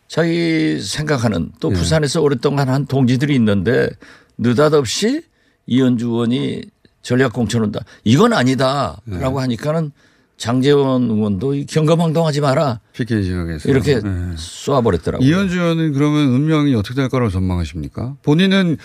자기 0.07 0.79
생각하는 0.81 1.51
또 1.59 1.69
네. 1.69 1.75
부산에서 1.75 2.21
오랫동안 2.21 2.69
한 2.69 2.85
동지들이 2.85 3.33
있는데 3.35 3.89
느닷없이 4.37 5.23
이현주 5.67 6.07
의원이 6.07 6.63
전략 7.01 7.33
공천한다. 7.33 7.81
이건 8.03 8.31
네. 8.31 8.37
아니다라고 8.37 9.39
하니까는 9.41 9.91
장재원 10.37 11.03
의원도 11.03 11.55
이 11.55 11.65
경거망동하지 11.65 12.41
마라 12.41 12.81
PK 12.93 13.23
지역에서 13.23 13.69
이렇게 13.69 13.93
예. 13.93 14.01
쏘아버렸더라고요. 14.35 15.27
이현주 15.27 15.55
의원은 15.59 15.93
그러면 15.93 16.27
운명이 16.27 16.75
어떻게 16.75 16.95
될 16.95 17.09
거라고 17.09 17.31
전망하십니까? 17.31 18.15
본인은 18.21 18.77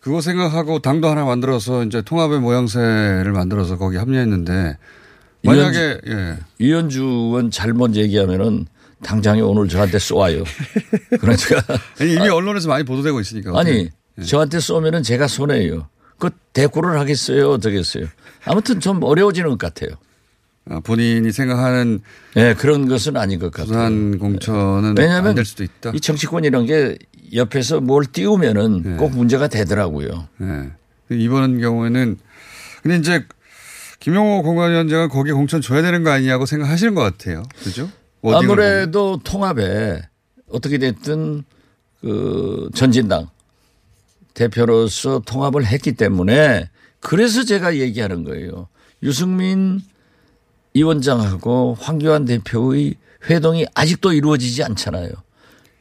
그거 0.00 0.20
생각하고 0.20 0.80
당도 0.80 1.08
하나 1.08 1.24
만들어서 1.24 1.84
이제 1.84 2.02
통합의 2.02 2.40
모양새를 2.40 3.32
만들어서 3.32 3.78
거기 3.78 3.96
합류했는데 3.96 4.76
만약에 5.42 6.00
예. 6.06 6.38
이현주 6.58 7.02
의원 7.02 7.50
잘못 7.50 7.96
얘기하면은 7.96 8.66
당장에 9.02 9.40
오늘 9.40 9.68
저한테 9.68 9.98
쏘아요. 9.98 10.44
그러니까 11.20 11.62
이미 12.00 12.28
언론에서 12.28 12.68
많이 12.68 12.84
보도되고 12.84 13.20
있으니까. 13.20 13.58
아니 13.58 13.90
저한테 14.24 14.60
쏘면은 14.60 15.02
제가 15.02 15.26
손해요. 15.26 15.88
그 16.18 16.30
대꾸를 16.52 16.98
하겠어요, 16.98 17.50
어쩌겠어요. 17.52 18.06
아무튼 18.44 18.80
좀 18.80 19.02
어려워지는 19.02 19.50
것 19.50 19.58
같아요. 19.58 19.96
아, 20.68 20.80
본인이 20.80 21.32
생각하는 21.32 22.00
예, 22.36 22.54
그런 22.56 22.86
것은 22.86 23.16
아닌 23.16 23.38
것 23.38 23.50
같아요. 23.50 23.66
부산 23.66 24.18
공천은 24.18 24.94
왜냐하면 24.96 25.30
안될 25.30 25.44
수도 25.44 25.64
있다. 25.64 25.92
이 25.94 26.00
정치권이란 26.00 26.66
게 26.66 26.98
옆에서 27.34 27.80
뭘 27.80 28.04
띄우면은 28.04 28.82
네. 28.82 28.96
꼭 28.96 29.16
문제가 29.16 29.48
되더라고요. 29.48 30.28
예. 30.42 30.70
이번 31.16 31.58
경우에는 31.60 32.18
근데 32.82 32.96
이제 32.96 33.24
김용호 34.00 34.42
공관위원장은 34.42 35.08
거기 35.08 35.32
공천 35.32 35.60
줘야 35.60 35.82
되는 35.82 36.04
거 36.04 36.10
아니냐고 36.10 36.46
생각하시는 36.46 36.94
것 36.94 37.02
같아요. 37.02 37.42
그죠? 37.64 37.90
아무래도 38.22 39.18
통합에 39.22 40.02
어떻게 40.48 40.78
됐든 40.78 41.44
그 42.00 42.70
전진당 42.74 43.28
대표로서 44.34 45.20
통합을 45.24 45.66
했기 45.66 45.92
때문에 45.92 46.68
그래서 47.00 47.44
제가 47.44 47.76
얘기하는 47.76 48.24
거예요. 48.24 48.68
유승민 49.02 49.80
위원장하고 50.74 51.76
황교안 51.78 52.24
대표의 52.26 52.94
회동이 53.28 53.66
아직도 53.74 54.12
이루어지지 54.12 54.62
않잖아요. 54.62 55.10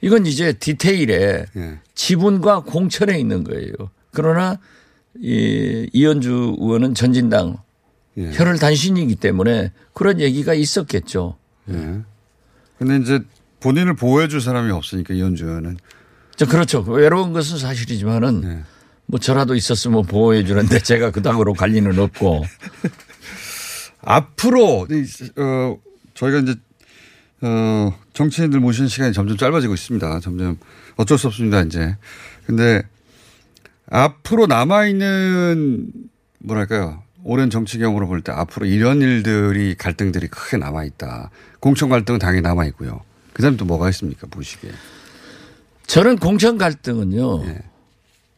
이건 0.02 0.26
이제 0.26 0.54
디테일에 0.54 1.46
예. 1.56 1.80
지분과 1.94 2.62
공천에 2.62 3.20
있는 3.20 3.44
거예요. 3.44 3.74
그러나 4.12 4.58
이 5.20 5.90
이현주 5.94 6.58
의원은 6.60 6.96
전진당 6.96 7.58
예. 8.18 8.32
혈을 8.34 8.60
단신이기 8.60 9.16
때문에 9.16 9.72
그런 9.94 10.20
얘기가 10.20 10.54
있었겠죠. 10.54 11.36
예. 11.70 12.02
근데 12.80 12.98
이제 12.98 13.20
본인을 13.60 13.96
보호해 13.96 14.28
줄 14.28 14.42
사람이 14.42 14.72
없으니까 14.72 15.14
이현주 15.14 15.46
의원은. 15.46 15.78
저 16.38 16.46
그렇죠. 16.46 16.82
외로운 16.82 17.34
것은 17.34 17.58
사실이지만은 17.58 18.42
네. 18.42 18.64
뭐 19.06 19.20
저라도 19.20 19.56
있었으면 19.56 20.06
보호해 20.06 20.46
주는데 20.46 20.80
제가 20.84 21.12
그 21.12 21.22
당으로 21.22 21.54
갈 21.54 21.72
리는 21.72 22.00
없고 22.00 22.46
앞으로 24.02 24.88
이, 24.90 25.06
어 25.40 25.78
저희가 26.14 26.40
이제 26.40 26.56
어 27.42 27.94
정치인들 28.14 28.60
모시는 28.62 28.88
시간이 28.88 29.12
점점 29.12 29.36
짧아지고 29.36 29.74
있습니다. 29.74 30.20
점점 30.22 30.58
어쩔 30.96 31.18
수 31.18 31.28
없습니다. 31.28 31.62
이제 31.62 31.98
근데 32.46 32.82
앞으로 33.90 34.48
남아 34.48 34.86
있는 34.88 35.92
뭐랄까요. 36.40 37.04
오랜 37.30 37.52
정치 37.52 37.78
경험으로 37.78 38.08
볼 38.08 38.22
때 38.22 38.32
앞으로 38.32 38.66
이런 38.66 39.02
일들이 39.02 39.76
갈등들이 39.76 40.28
크게 40.30 40.58
남아 40.58 40.84
있다. 40.84 41.30
공천 41.60 41.88
갈등은 41.90 42.20
당연히 42.20 42.42
남아 42.42 42.66
있고요. 42.68 43.02
그 43.34 43.44
다음에 43.44 43.56
또 43.56 43.66
뭐가 43.66 43.88
있습니까? 43.90 44.26
보시기에. 44.28 44.72
저는 45.86 46.18
공천 46.18 46.58
갈등은요. 46.58 47.46
예. 47.46 47.60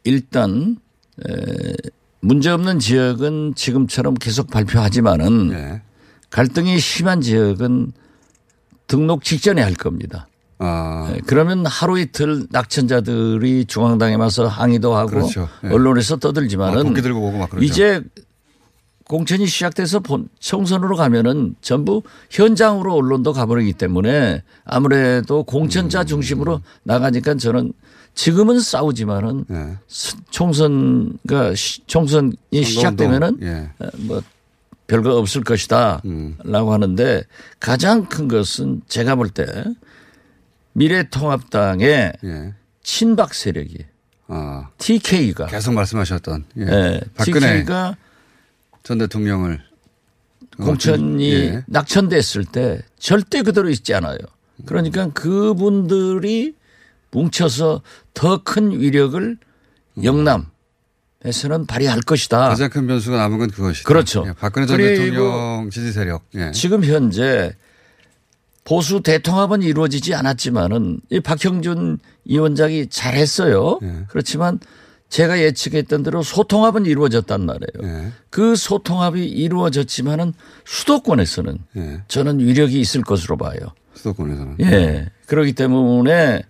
일단 0.03 0.77
에, 1.25 1.73
문제 2.19 2.49
없는 2.49 2.79
지역은 2.79 3.53
지금처럼 3.55 4.13
계속 4.15 4.49
발표하지만은 4.51 5.51
예. 5.53 5.81
갈등이 6.29 6.77
심한 6.79 7.21
지역은 7.21 7.93
등록 8.87 9.23
직전에 9.23 9.61
할 9.61 9.73
겁니다. 9.73 10.27
아, 10.59 11.11
예, 11.15 11.21
그러면 11.25 11.65
하루 11.65 11.97
이틀 11.97 12.45
낙천자들이 12.51 13.65
중앙당에 13.65 14.15
와서 14.15 14.47
항의도 14.47 14.95
하고 14.95 15.09
그렇죠. 15.11 15.47
예. 15.63 15.69
언론에서 15.69 16.15
막 16.15 16.19
떠들지만은 16.19 16.93
그러죠. 16.93 17.65
이제 17.65 18.01
공천이 19.11 19.45
시작돼서 19.45 19.99
본 19.99 20.29
총선으로 20.39 20.95
가면은 20.95 21.55
전부 21.61 22.01
현장으로 22.29 22.95
언론도 22.95 23.33
가버리기 23.33 23.73
때문에 23.73 24.41
아무래도 24.63 25.39
음. 25.39 25.43
공천자 25.45 26.05
중심으로 26.05 26.61
나가니까 26.83 27.35
저는 27.35 27.73
지금은 28.15 28.61
싸우지만은 28.61 29.45
예. 29.51 29.77
스- 29.89 30.15
총선가 30.29 31.53
시- 31.55 31.85
총선이 31.87 32.31
시작되면은 32.63 33.37
예. 33.41 33.69
어, 33.79 33.89
뭐 33.97 34.21
별거 34.87 35.17
없을 35.17 35.43
것이다 35.43 36.01
음. 36.05 36.37
라고 36.45 36.71
하는데 36.71 37.23
가장 37.59 38.05
큰 38.05 38.29
것은 38.29 38.81
제가 38.87 39.15
볼 39.15 39.27
때 39.31 39.45
미래통합당의 40.71 42.13
예. 42.23 42.53
친박 42.81 43.33
세력이 43.33 43.77
아, 44.29 44.69
TK가 44.77 45.47
계속 45.47 45.73
말씀하셨던 45.73 46.45
예. 46.59 46.61
예, 46.61 47.01
박근혜 47.15 47.57
TK가 47.59 47.97
전 48.83 48.97
대통령을 48.97 49.61
공천이 50.57 51.31
예. 51.31 51.63
낙천됐을 51.67 52.45
때 52.45 52.81
절대 52.99 53.41
그대로 53.41 53.69
있지 53.69 53.93
않아요. 53.93 54.17
그러니까 54.65 55.09
그분들이 55.09 56.55
뭉쳐서 57.11 57.81
더 58.13 58.43
큰 58.43 58.79
위력을 58.79 59.37
영남에서는 60.03 61.65
발휘할 61.67 62.01
것이다. 62.01 62.49
가장 62.49 62.69
큰 62.69 62.87
변수가 62.87 63.17
남은 63.17 63.37
건 63.39 63.49
그것이다. 63.49 63.87
그렇죠. 63.87 64.23
예, 64.27 64.33
박근혜 64.33 64.65
전 64.67 64.77
대통령 64.77 65.69
지지 65.71 65.91
세력. 65.91 66.23
예. 66.35 66.51
지금 66.51 66.83
현재 66.83 67.53
보수 68.63 69.01
대통합은 69.01 69.63
이루어지지 69.63 70.13
않았지만은 70.13 71.01
이 71.09 71.19
박형준 71.19 71.99
위원장이 72.25 72.87
잘했어요. 72.89 73.79
예. 73.81 74.05
그렇지만 74.07 74.59
제가 75.11 75.39
예측했던 75.39 76.03
대로 76.03 76.23
소통합은 76.23 76.85
이루어졌단 76.85 77.45
말이에요. 77.45 77.83
예. 77.83 78.11
그 78.29 78.55
소통합이 78.55 79.25
이루어졌지만은 79.25 80.33
수도권에서는 80.65 81.57
예. 81.75 82.03
저는 82.07 82.39
위력이 82.39 82.79
있을 82.79 83.01
것으로 83.01 83.35
봐요. 83.35 83.59
수도권에서는. 83.93 84.55
예. 84.61 85.09
그렇기 85.27 85.51
때문에 85.51 86.43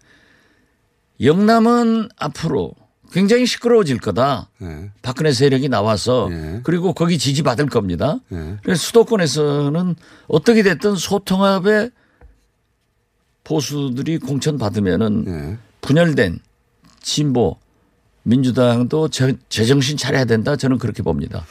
영남은 1.22 2.10
앞으로 2.18 2.74
굉장히 3.12 3.48
시끄러워질 3.48 3.98
거다. 3.98 4.52
예. 4.62 4.92
박근혜 5.02 5.32
세력이 5.32 5.68
나와서 5.68 6.30
예. 6.32 6.62
그리고 6.64 6.94
거기 6.94 7.18
지지받을 7.18 7.66
겁니다. 7.66 8.20
예. 8.32 8.58
그래서 8.62 8.80
수도권에서는 8.80 9.96
어떻게 10.28 10.62
됐든 10.62 10.96
소통합에 10.98 11.90
보수들이 13.44 14.20
공천 14.20 14.60
받으면은 14.60 15.26
예. 15.28 15.58
분열된 15.82 16.38
진보 17.02 17.58
민주당도 18.24 19.10
제, 19.10 19.36
제정신 19.50 19.98
차려야 19.98 20.26
된다. 20.26 20.56
저는 20.56 20.78
그렇게 20.78 21.02
봅니다. 21.04 21.46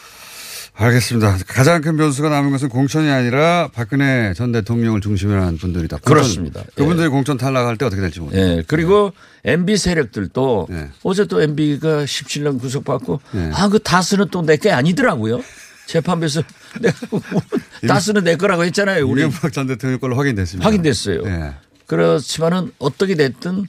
알겠습니다. 0.74 1.38
가장 1.46 1.82
큰 1.82 1.96
변수가 1.98 2.30
남은 2.30 2.52
것은 2.52 2.68
공천이 2.70 3.10
아니라 3.10 3.68
박근혜 3.74 4.32
전 4.34 4.50
대통령을 4.52 5.00
중심으로 5.02 5.42
한 5.42 5.58
분들이다. 5.58 5.98
공천, 5.98 6.14
그렇습니다. 6.14 6.62
그분들이 6.74 7.08
공천 7.08 7.36
탈락할 7.36 7.76
때 7.76 7.84
어떻게 7.84 8.00
될지 8.00 8.20
모르겠어요. 8.20 8.58
예. 8.58 8.62
그리고 8.66 9.12
MB 9.44 9.76
세력들도 9.76 10.68
네. 10.70 10.88
어제 11.02 11.26
또 11.26 11.42
MB가 11.42 12.04
17년 12.04 12.58
구속받고 12.60 13.20
네. 13.32 13.50
아, 13.52 13.68
그 13.68 13.78
다스는 13.80 14.28
또 14.30 14.42
내 14.42 14.56
게 14.56 14.70
아니더라고요. 14.70 15.42
재판부에서 15.86 16.42
내가 16.80 16.94
다스는 17.86 18.24
내 18.24 18.36
거라고 18.36 18.64
했잖아요. 18.64 19.06
우리 19.06 19.22
이명박 19.22 19.52
전 19.52 19.66
대통령 19.66 19.98
걸로 19.98 20.16
확인됐습니다. 20.16 20.66
확인됐어요. 20.66 21.22
예. 21.26 21.54
그렇지만은 21.86 22.72
어떻게 22.78 23.16
됐든 23.16 23.66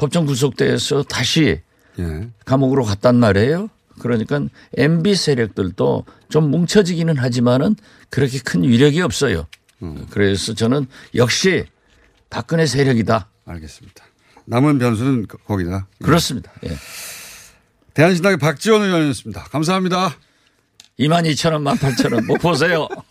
법정 0.00 0.24
구속돼서 0.24 1.02
다시 1.02 1.60
예. 1.98 2.28
감옥으로 2.46 2.84
갔단 2.84 3.16
말이에요. 3.16 3.68
그러니까 3.98 4.40
MB 4.78 5.14
세력들도 5.14 6.06
좀 6.30 6.50
뭉쳐지기는 6.50 7.18
하지만은 7.18 7.76
그렇게 8.08 8.38
큰 8.38 8.62
위력이 8.62 9.02
없어요. 9.02 9.46
음. 9.82 10.06
그래서 10.08 10.54
저는 10.54 10.86
역시 11.16 11.66
박근혜 12.30 12.64
세력이다. 12.64 13.28
알겠습니다. 13.44 14.02
남은 14.46 14.78
변수는 14.78 15.26
거- 15.28 15.36
거기다. 15.44 15.86
그렇습니다. 16.02 16.50
예. 16.64 16.70
대한신당의 17.92 18.38
박지원 18.38 18.80
의원이었습니다. 18.82 19.42
감사합니다. 19.50 20.16
2만 20.98 21.30
2천 21.30 21.52
원, 21.52 21.62
1만 21.62 21.76
8천 21.78 22.14
원. 22.14 22.26
뭐 22.26 22.38
보세요. 22.38 22.88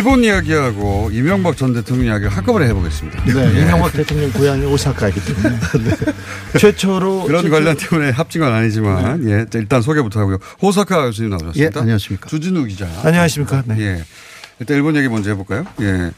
일본 0.00 0.24
이야기하고 0.24 1.10
이명박 1.12 1.58
전 1.58 1.74
대통령 1.74 2.06
이야기를 2.06 2.30
한꺼번에 2.30 2.66
해보겠습니다. 2.68 3.22
네, 3.26 3.60
이명박 3.60 3.92
대통령 3.92 4.32
고향이 4.32 4.64
오사카이기 4.64 5.20
때문에 5.26 5.50
네. 5.84 6.58
최초로 6.58 7.24
그런 7.24 7.42
최초- 7.42 7.52
관련 7.54 7.76
때문에 7.76 8.08
합친 8.10 8.40
건 8.40 8.50
아니지만, 8.54 9.28
예, 9.28 9.44
자, 9.50 9.58
일단 9.58 9.82
소개부터 9.82 10.20
하고요. 10.20 10.38
호사카 10.62 11.04
교수님 11.04 11.30
예, 11.32 11.36
나오셨습니다. 11.36 11.80
안녕하십니까. 11.80 12.28
주진우 12.30 12.64
기자. 12.64 12.88
안녕하십니까. 13.04 13.62
네. 13.66 13.76
예. 13.80 14.04
일단 14.58 14.76
일본 14.78 14.96
얘기 14.96 15.06
먼저 15.08 15.28
해볼까요? 15.30 15.66
예. 15.82 16.12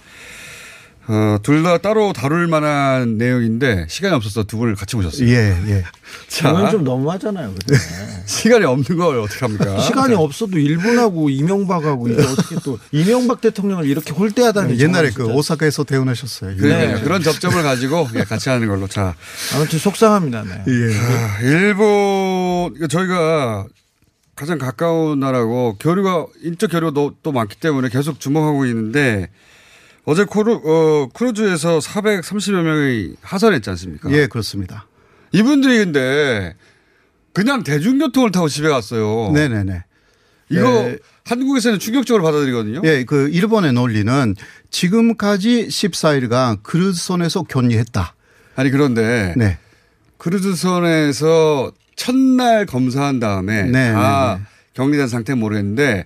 어, 1.08 1.36
둘 1.42 1.62
다 1.62 1.78
따로 1.78 2.12
다룰 2.12 2.46
만한 2.46 3.18
내용인데 3.18 3.86
시간이 3.88 4.14
없어서 4.14 4.44
두 4.44 4.56
분을 4.58 4.74
같이 4.74 4.96
모셨어요. 4.96 5.28
예, 5.28 5.56
예. 5.68 5.84
자, 6.28 6.52
저는 6.52 6.70
좀 6.70 6.84
너무하잖아요. 6.84 7.48
근데. 7.48 7.76
시간이 8.26 8.64
없는 8.64 8.96
걸 8.96 9.18
어떻게 9.18 9.40
합니까? 9.40 9.78
시간이 9.82 10.14
없어도 10.14 10.58
일본하고 10.58 11.28
이명박하고 11.30 12.08
이게 12.08 12.22
어떻게 12.22 12.56
또 12.64 12.78
이명박 12.92 13.40
대통령을 13.40 13.86
이렇게 13.86 14.12
홀대하다니 14.12 14.78
옛날에 14.78 15.10
정말 15.10 15.12
그 15.12 15.22
진짜. 15.24 15.34
오사카에서. 15.34 15.84
그러니까요. 16.56 16.96
네. 16.96 17.02
그런 17.02 17.22
접점을 17.22 17.60
가지고 17.62 18.08
예, 18.14 18.22
같이 18.24 18.48
하는 18.48 18.68
걸로. 18.68 18.86
자, 18.86 19.14
아무튼 19.54 19.78
속상합니다. 19.78 20.44
네. 20.44 20.64
예. 20.68 20.96
아, 20.98 21.38
일본 21.42 22.88
저희가 22.88 23.66
가장 24.34 24.58
가까운 24.58 25.20
나라고 25.20 25.76
교류가 25.78 26.26
인적 26.42 26.70
교류가 26.70 26.92
또, 26.94 27.12
또 27.22 27.32
많기 27.32 27.56
때문에 27.58 27.88
계속 27.88 28.18
주목하고 28.20 28.66
있는데 28.66 29.28
어제 30.04 30.24
코루, 30.24 30.60
어, 30.64 31.08
크루즈에서 31.14 31.78
430여 31.78 32.62
명이 32.62 33.14
하산했지 33.22 33.70
않습니까? 33.70 34.10
예, 34.10 34.26
그렇습니다. 34.26 34.86
이분들이 35.32 35.78
근데 35.78 36.54
그냥 37.32 37.62
대중교통을 37.62 38.32
타고 38.32 38.48
집에 38.48 38.68
갔어요. 38.68 39.30
네네네. 39.32 39.84
이거 40.50 40.62
네. 40.62 40.98
한국에서는 41.24 41.78
충격적으로 41.78 42.22
받아들이거든요. 42.24 42.82
예, 42.84 43.04
그 43.04 43.28
일본의 43.30 43.72
논리는 43.72 44.34
지금까지 44.70 45.68
14일간 45.68 46.62
크루즈선에서 46.62 47.44
격리했다. 47.44 48.14
아니 48.56 48.70
그런데 48.70 49.34
네. 49.36 49.58
크루즈선에서 50.18 51.72
첫날 51.96 52.66
검사한 52.66 53.20
다음에 53.20 53.64
네, 53.64 53.92
다 53.92 54.34
네, 54.34 54.40
네. 54.40 54.46
격리된 54.74 55.08
상태는 55.08 55.38
모르겠는데 55.40 56.04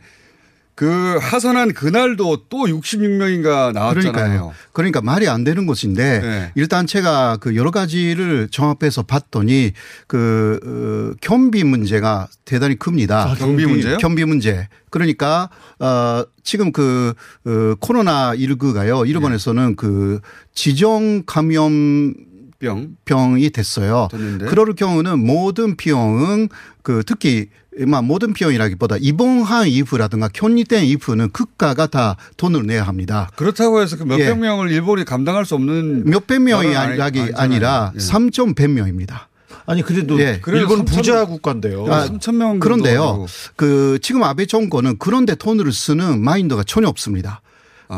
그 0.77 1.17
하선한 1.23 1.73
그날도 1.73 2.49
또 2.51 2.67
66명인가 2.67 3.73
나왔잖아요. 3.73 4.12
그러니까요. 4.12 4.53
그러니까 4.75 5.01
말이 5.01 5.27
안 5.27 5.43
되는 5.43 5.65
것인데 5.65 6.21
네. 6.21 6.53
일단 6.55 6.87
제가 6.87 7.39
그 7.41 7.57
여러 7.57 7.71
가지를 7.71 8.49
종합해서 8.51 9.05
봤더니 9.05 9.73
그 10.07 10.61
어, 10.62 11.17
경비 11.23 11.65
문제가 11.65 12.29
대단히 12.45 12.79
큽니다. 12.79 13.31
아, 13.31 13.35
경비 13.35 13.65
문제요? 13.65 13.97
경비 13.97 14.27
문제. 14.27 14.69
그러니까 14.91 15.49
어 15.79 16.23
지금 16.45 16.73
그 16.73 17.15
어, 17.47 17.75
코로나 17.81 18.37
19가요. 18.37 19.09
일본에서는 19.09 19.77
그 19.77 20.21
지정 20.55 21.23
감염 21.25 22.12
병 22.59 22.97
병이 23.07 23.49
됐어요. 23.51 24.09
됐는데. 24.11 24.47
그럴 24.47 24.75
경우는 24.75 25.25
모든 25.25 25.77
비용은 25.77 26.49
그 26.83 27.03
특히 27.07 27.49
막 27.49 27.66
모든 28.05 28.33
비용이라기보다 28.33 28.97
입원한 29.01 29.69
이후라든가 29.69 30.29
격리된 30.33 30.85
이후는 30.85 31.31
국가가 31.31 31.87
다 31.87 32.17
돈을 32.37 32.67
내야 32.67 32.83
합니다. 32.85 33.31
그렇다고 33.37 33.83
해서 33.83 33.97
그 33.97 34.05
몇백 34.05 34.27
예. 34.29 34.35
명을 34.35 34.71
일본이 34.71 35.05
감당할 35.05 35.45
수 35.45 35.55
없는 35.57 36.05
몇백 36.09 36.41
명이 36.43 36.75
아니-. 36.75 37.01
아니라 37.35 37.93
예. 37.95 37.99
3.100명입니다. 37.99 39.27
아니 39.67 39.83
그래도 39.83 40.19
예. 40.21 40.41
일본 40.47 40.85
삼천- 40.85 40.87
부자 40.87 41.25
국가인데요. 41.27 41.87
아, 41.93 42.07
3천 42.07 42.37
명 42.37 42.61
그런데요. 42.61 43.27
그 43.57 43.99
지금 44.01 44.23
아베 44.23 44.47
정권은 44.47 44.97
그런데 44.99 45.35
돈을 45.35 45.73
쓰는 45.73 46.23
마인드가 46.23 46.62
전혀 46.65 46.89
없습니다. 46.89 47.41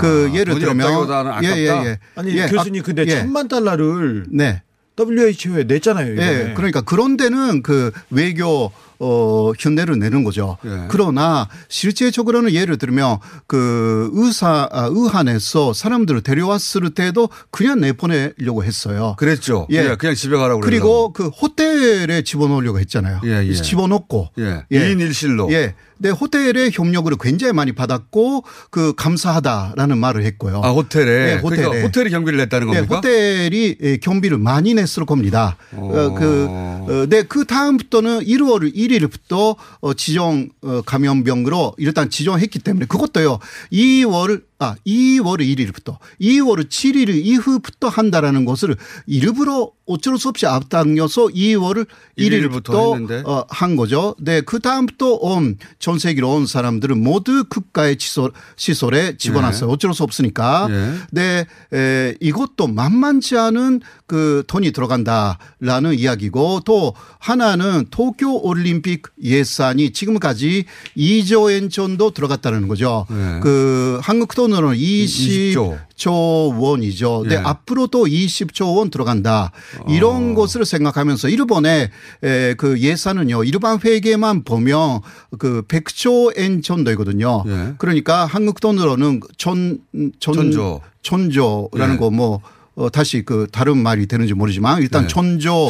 그 0.01 0.31
아, 0.33 0.35
예를 0.35 0.59
들면 0.59 0.81
없다기보다는 0.87 1.31
아깝다? 1.31 1.99
아니 2.17 2.37
예, 2.37 2.47
교수님 2.47 2.83
아, 2.83 2.85
근데 2.85 3.05
예. 3.07 3.21
천만 3.21 3.49
달러를 3.49 4.27
네. 4.31 4.62
WHO에 4.99 5.64
냈잖아요. 5.64 6.14
이번에. 6.14 6.51
예, 6.51 6.55
그러니까 6.55 6.81
그런 6.81 7.17
데는 7.17 7.62
그 7.62 7.93
외교 8.11 8.73
어 9.01 9.53
흉내를 9.59 9.99
내는 9.99 10.25
거죠. 10.25 10.57
예. 10.65 10.87
그러나 10.89 11.49
실제적으로는 11.69 12.53
예를 12.53 12.79
들면 12.79 13.19
그 13.47 14.11
의사 14.13 14.69
아, 14.73 14.89
의한에서 14.91 15.73
사람들을 15.73 16.23
데려왔을 16.23 16.91
때도 16.91 17.29
그냥 17.51 17.81
내보내려고 17.81 18.65
했어요. 18.65 19.15
그랬죠. 19.19 19.67
예. 19.71 19.91
예. 19.91 19.97
그냥 19.97 20.15
집에 20.15 20.37
가라고 20.37 20.61
그리고 20.61 21.13
그 21.13 21.29
호텔에 21.29 22.23
집어넣으려고 22.23 22.81
했잖아요. 22.81 23.21
예, 23.25 23.47
예. 23.47 23.53
집어넣고 23.55 24.31
예. 24.39 24.65
예. 24.71 24.79
2인 24.79 25.09
1실로. 25.09 25.51
예. 25.53 25.75
근데 25.99 26.11
호텔의 26.11 26.71
협력을 26.73 27.13
굉장히 27.21 27.53
많이 27.53 27.73
받았고 27.73 28.45
그 28.71 28.95
감사하다라는 28.97 29.99
말을 29.99 30.25
했고요. 30.25 30.61
아, 30.63 30.71
호텔에. 30.71 31.33
예, 31.33 31.35
호텔에. 31.43 31.63
그러니까 31.63 31.87
호텔이 31.87 32.11
경비를 32.11 32.39
냈다는 32.39 32.69
예, 32.69 32.75
겁니까? 32.75 32.97
호텔이 32.97 33.77
예, 33.83 33.97
경비를 33.97 34.39
많이 34.39 34.75
냈을 34.75 35.05
겁니다. 35.05 35.57
어, 35.73 35.91
어. 35.93 36.15
그, 36.15 36.47
어, 36.49 37.07
네, 37.09 37.23
그 37.23 37.45
다음부터는 37.45 38.21
1월 38.21 38.73
1일 38.75 38.88
부터 39.09 39.57
어, 39.81 39.94
지정 39.94 40.48
어, 40.62 40.83
감염병으로 40.83 41.74
일단 41.79 42.11
지정했기 42.11 42.59
때문에 42.61 42.87
그것도요, 42.87 43.38
2월, 43.72 44.42
아, 44.61 44.75
2월 44.87 45.38
1일부터 45.38 45.99
2월 46.21 46.68
7일 46.68 47.11
이후부터 47.25 47.88
한다라는 47.88 48.44
것을 48.44 48.77
일부러 49.07 49.71
어쩔 49.87 50.18
수 50.18 50.29
없이 50.29 50.47
앞당겨서 50.47 51.29
2월 51.29 51.87
1일부터 52.18 52.64
1일부터 52.64 52.92
했는데. 52.94 53.23
어, 53.25 53.44
한 53.49 53.77
거죠. 53.77 54.14
네, 54.21 54.40
그 54.40 54.59
다음부터 54.59 55.14
온 55.21 55.57
전 55.79 55.99
세계로 55.99 56.31
온 56.35 56.47
사람들은 56.47 57.03
모두 57.03 57.44
국가의 57.49 57.97
시설, 58.01 58.33
시설에 58.57 59.16
집어넣었어요. 59.16 59.71
어쩔 59.71 59.94
수 59.94 60.03
없으니까. 60.03 60.66
예. 60.71 60.94
네, 61.12 61.47
에, 61.73 62.16
이것도 62.21 62.66
만만치 62.66 63.37
않은 63.38 63.81
그 64.07 64.42
돈이 64.47 64.73
들어간다라는 64.73 65.94
이야기고 65.99 66.62
또 66.66 66.94
하나는 67.18 67.87
도쿄 67.90 68.35
올림픽 68.42 69.03
예산이 69.23 69.92
지금까지 69.92 70.64
2조 70.97 71.51
엔 71.53 71.71
정도 71.71 72.11
들어갔다는 72.11 72.66
거죠. 72.68 73.07
네. 73.09 73.40
그 73.42 74.01
한국 74.03 74.35
돈 74.35 74.48
20, 74.75 75.55
20조. 75.55 75.79
조 75.95 76.13
원이죠. 76.59 77.21
근데 77.21 77.35
예. 77.35 77.39
앞으로도 77.39 78.05
20조 78.05 78.77
원 78.77 78.91
들어간다. 78.91 79.51
이런 79.89 80.35
것을 80.35 80.65
생각하면서 80.65 81.29
일본의 81.29 81.91
에, 82.23 82.55
그 82.55 82.79
예산은요. 82.79 83.45
일반 83.45 83.79
회계만 83.85 84.45
보면 84.45 85.01
그 85.39 85.63
100조 85.63 86.39
엔 86.39 86.63
정도이거든요. 86.63 87.45
예. 87.47 87.75
그러니까 87.79 88.27
한국 88.27 88.61
돈으로는 88.61 89.21
천, 89.37 89.79
천, 90.21 90.35
천조. 90.35 90.81
천조라는 91.03 91.95
예. 91.95 91.99
거뭐 91.99 92.41
어, 92.79 92.88
다시 92.91 93.23
그 93.25 93.49
다른 93.51 93.77
말이 93.79 94.07
되는지 94.07 94.35
모르지만 94.35 94.81
일단 94.81 95.03
네. 95.03 95.09
천조. 95.09 95.69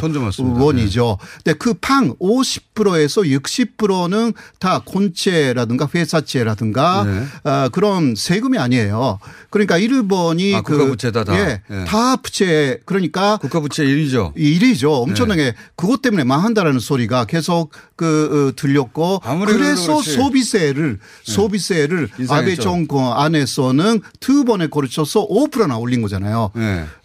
원이죠. 0.60 1.16
근데 1.42 1.56
그 1.56 1.72
팡 1.80 2.14
50%에서 2.20 3.22
60%는 3.22 4.34
다 4.58 4.82
콘체라든가 4.84 5.88
회사채라든가 5.94 7.04
네. 7.04 7.50
어, 7.50 7.68
그런 7.70 8.14
세금이 8.14 8.58
아니에요. 8.58 9.18
그러니까 9.50 9.78
일본이 9.78 10.54
아, 10.54 10.60
그 10.60 10.76
국가 10.76 10.90
부채다 10.90 11.24
다. 11.24 11.34
예, 11.38 11.62
예. 11.70 11.84
다 11.86 12.16
부채 12.16 12.80
그러니까 12.84 13.38
국가 13.38 13.60
부채 13.60 13.84
1위죠. 13.84 14.32
일이죠. 14.36 14.88
네. 14.88 14.94
엄청나게 15.10 15.54
그것 15.76 16.02
때문에 16.02 16.24
망한다라는 16.24 16.78
소리가 16.80 17.24
계속 17.24 17.70
그 17.96 18.50
어, 18.50 18.56
들렸고 18.56 19.20
그래서 19.46 19.92
그렇지. 19.94 20.10
네. 20.10 20.16
소비세를 20.16 20.98
소비세를. 21.22 22.08
아베 22.28 22.54
정권 22.56 23.16
안에서는 23.16 24.02
두 24.20 24.44
번에 24.44 24.66
걸쳐서 24.66 25.26
5%나 25.28 25.78
올린 25.78 26.02
거잖아요. 26.02 26.50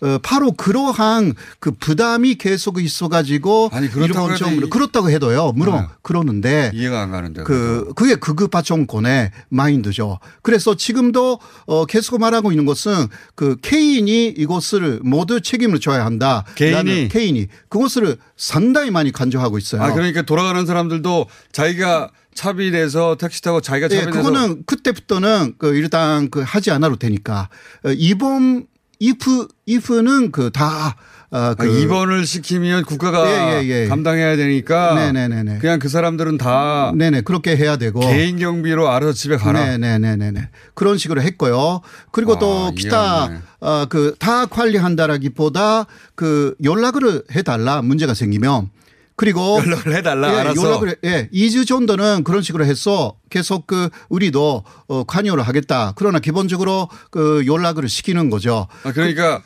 네. 0.02 0.10
어, 0.10 0.20
바로 0.22 0.52
그러한 0.52 1.34
그 1.60 1.72
부담이 1.72 2.36
계속 2.36 2.82
있어가지고 2.82 3.70
아니, 3.72 3.90
그렇다고 3.90 4.30
일본 4.34 4.70
그렇다고 4.70 5.10
해도요. 5.10 5.54
물론 5.56 5.82
네. 5.82 5.88
그러는데 6.02 6.72
이해가 6.74 7.02
안 7.02 7.12
가는데. 7.12 7.44
그 7.44 7.92
그게 7.96 8.16
극우파 8.16 8.62
정권의 8.62 9.32
마인드죠. 9.50 10.20
그래서 10.42 10.76
지금도 10.76 11.40
어 11.66 11.86
계속 11.86 12.20
말하고 12.20 12.52
있는 12.52 12.66
것은 12.66 13.08
그 13.36 13.58
케인이 13.62 14.28
이것을 14.28 15.00
모두 15.04 15.42
책임을 15.42 15.80
져야 15.80 16.06
한다. 16.06 16.44
개인이? 16.56 16.76
라는 16.76 17.08
케인이 17.08 17.48
그것을 17.70 18.18
상당히 18.38 18.92
많이 18.92 19.12
간주하고 19.12 19.58
있어요. 19.58 19.82
아, 19.82 19.94
그러니까 19.94 20.22
돌아가는 20.24 20.66
사람들도 20.66 21.28
자기가 21.52 22.12
차비 22.34 22.72
내서 22.72 23.16
택시 23.16 23.42
타고 23.42 23.62
자기가 23.62 23.88
차비 23.88 24.02
예, 24.02 24.06
내서 24.06 24.18
그거는 24.18 24.64
그때부터는 24.66 25.56
그 25.58 25.76
일단 25.76 26.30
그 26.30 26.42
하지 26.42 26.72
않아도 26.72 26.96
되니까 26.96 27.50
어, 27.86 27.92
이번 27.92 28.66
이프 29.04 29.48
이프는 29.66 30.32
그다 30.32 30.96
어, 31.30 31.38
아, 31.38 31.56
그 31.56 31.68
입원을 31.68 32.26
시키면 32.26 32.86
국가가 32.86 33.28
예, 33.28 33.64
예, 33.64 33.68
예. 33.68 33.88
감당해야 33.88 34.38
되니까 34.38 34.94
네네네네. 34.94 35.58
그냥 35.58 35.80
그 35.80 35.90
사람들은 35.90 36.38
다 36.38 36.94
네네 36.96 37.22
그렇게 37.22 37.58
해야 37.58 37.76
되고 37.76 38.00
개인 38.00 38.38
경비로 38.38 38.90
알아서 38.90 39.12
집에 39.14 39.36
가라. 39.36 39.78
네네네네네. 39.78 40.48
그런 40.76 40.98
식으로 40.98 41.22
했고요. 41.22 41.82
그리고 42.12 42.36
아, 42.36 42.40
또 42.40 42.72
기타. 42.76 43.42
어, 43.60 43.86
그다 43.90 44.46
관리한다라기보다 44.46 45.88
그 46.16 46.56
연락을 46.64 47.24
해달라 47.36 47.82
문제가 47.82 48.14
생기면 48.14 48.70
그리고 49.16 49.60
연락을 49.64 49.96
해달라, 49.96 50.34
예, 50.34 50.40
알아서. 50.40 50.62
연락을 50.68 50.96
예, 51.04 51.30
2주 51.34 51.68
정도는 51.68 52.24
그런 52.24 52.42
식으로 52.42 52.66
해서 52.66 53.16
계속 53.30 53.68
그 53.68 53.90
우리도 54.10 54.64
어, 54.88 55.04
관여를 55.04 55.44
하겠다. 55.44 55.94
그러나 55.96 56.20
기본적으로 56.20 56.90
그 57.12 57.44
연락을 57.46 57.88
시키는 57.90 58.30
거죠. 58.30 58.68
아, 58.84 58.92
그러니까 58.92 59.42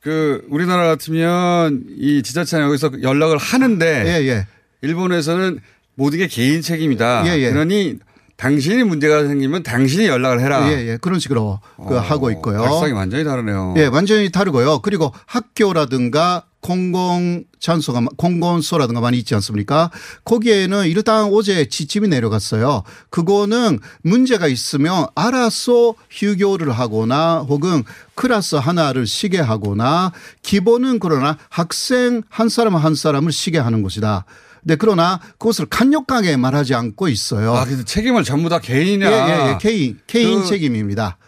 그 0.00 0.44
우리나라 0.48 0.86
같으면 0.86 1.84
이 1.96 2.22
지자체는 2.22 2.66
여기서 2.66 3.02
연락을 3.02 3.38
하는데 3.38 4.04
예, 4.06 4.28
예. 4.28 4.46
일본에서는 4.82 5.60
모든 5.94 6.18
게 6.18 6.26
개인 6.26 6.62
책임이다. 6.62 7.24
예, 7.26 7.40
예. 7.40 7.50
그러니 7.50 7.98
당신이 8.36 8.82
문제가 8.82 9.26
생기면 9.26 9.62
당신이 9.62 10.06
연락을 10.06 10.40
해라. 10.40 10.68
예, 10.72 10.88
예. 10.88 10.96
그런 11.00 11.20
식으로 11.20 11.60
그 11.86 11.96
어, 11.96 12.00
하고 12.00 12.30
있고요. 12.32 12.62
발상이 12.62 12.92
완전히 12.92 13.24
다르네요. 13.24 13.74
예, 13.76 13.86
완전히 13.86 14.30
다르고요. 14.32 14.80
그리고 14.80 15.12
학교라든가 15.26 16.44
공공 16.62 17.44
장소가 17.60 18.00
공공소라든가 18.16 19.00
많이 19.00 19.18
있지 19.18 19.34
않습니까? 19.34 19.90
거기에는 20.24 20.86
일단 20.86 21.24
어제 21.32 21.68
지침이 21.68 22.06
내려갔어요. 22.08 22.84
그거는 23.10 23.80
문제가 24.02 24.46
있으면 24.46 25.06
알아서 25.16 25.94
휴교를 26.10 26.70
하거나 26.72 27.40
혹은 27.40 27.82
클래스 28.14 28.56
하나를 28.56 29.06
쉬게 29.06 29.40
하거나 29.40 30.12
기본은 30.42 31.00
그러나 31.00 31.36
학생 31.50 32.22
한 32.30 32.48
사람 32.48 32.76
한 32.76 32.94
사람을 32.94 33.32
쉬게 33.32 33.58
하는 33.58 33.82
것이다. 33.82 34.24
네, 34.62 34.76
그러나 34.76 35.18
그것을 35.38 35.66
강력하게 35.66 36.36
말하지 36.36 36.74
않고 36.74 37.08
있어요. 37.08 37.54
아, 37.56 37.64
그래서 37.64 37.82
책임을 37.82 38.22
전부 38.22 38.48
다 38.48 38.60
개인이야. 38.60 39.10
예, 39.10 39.14
예, 39.48 39.50
예. 39.54 39.58
개인, 39.60 39.98
개인 40.06 40.42
그- 40.42 40.46
책임입니다. 40.46 41.18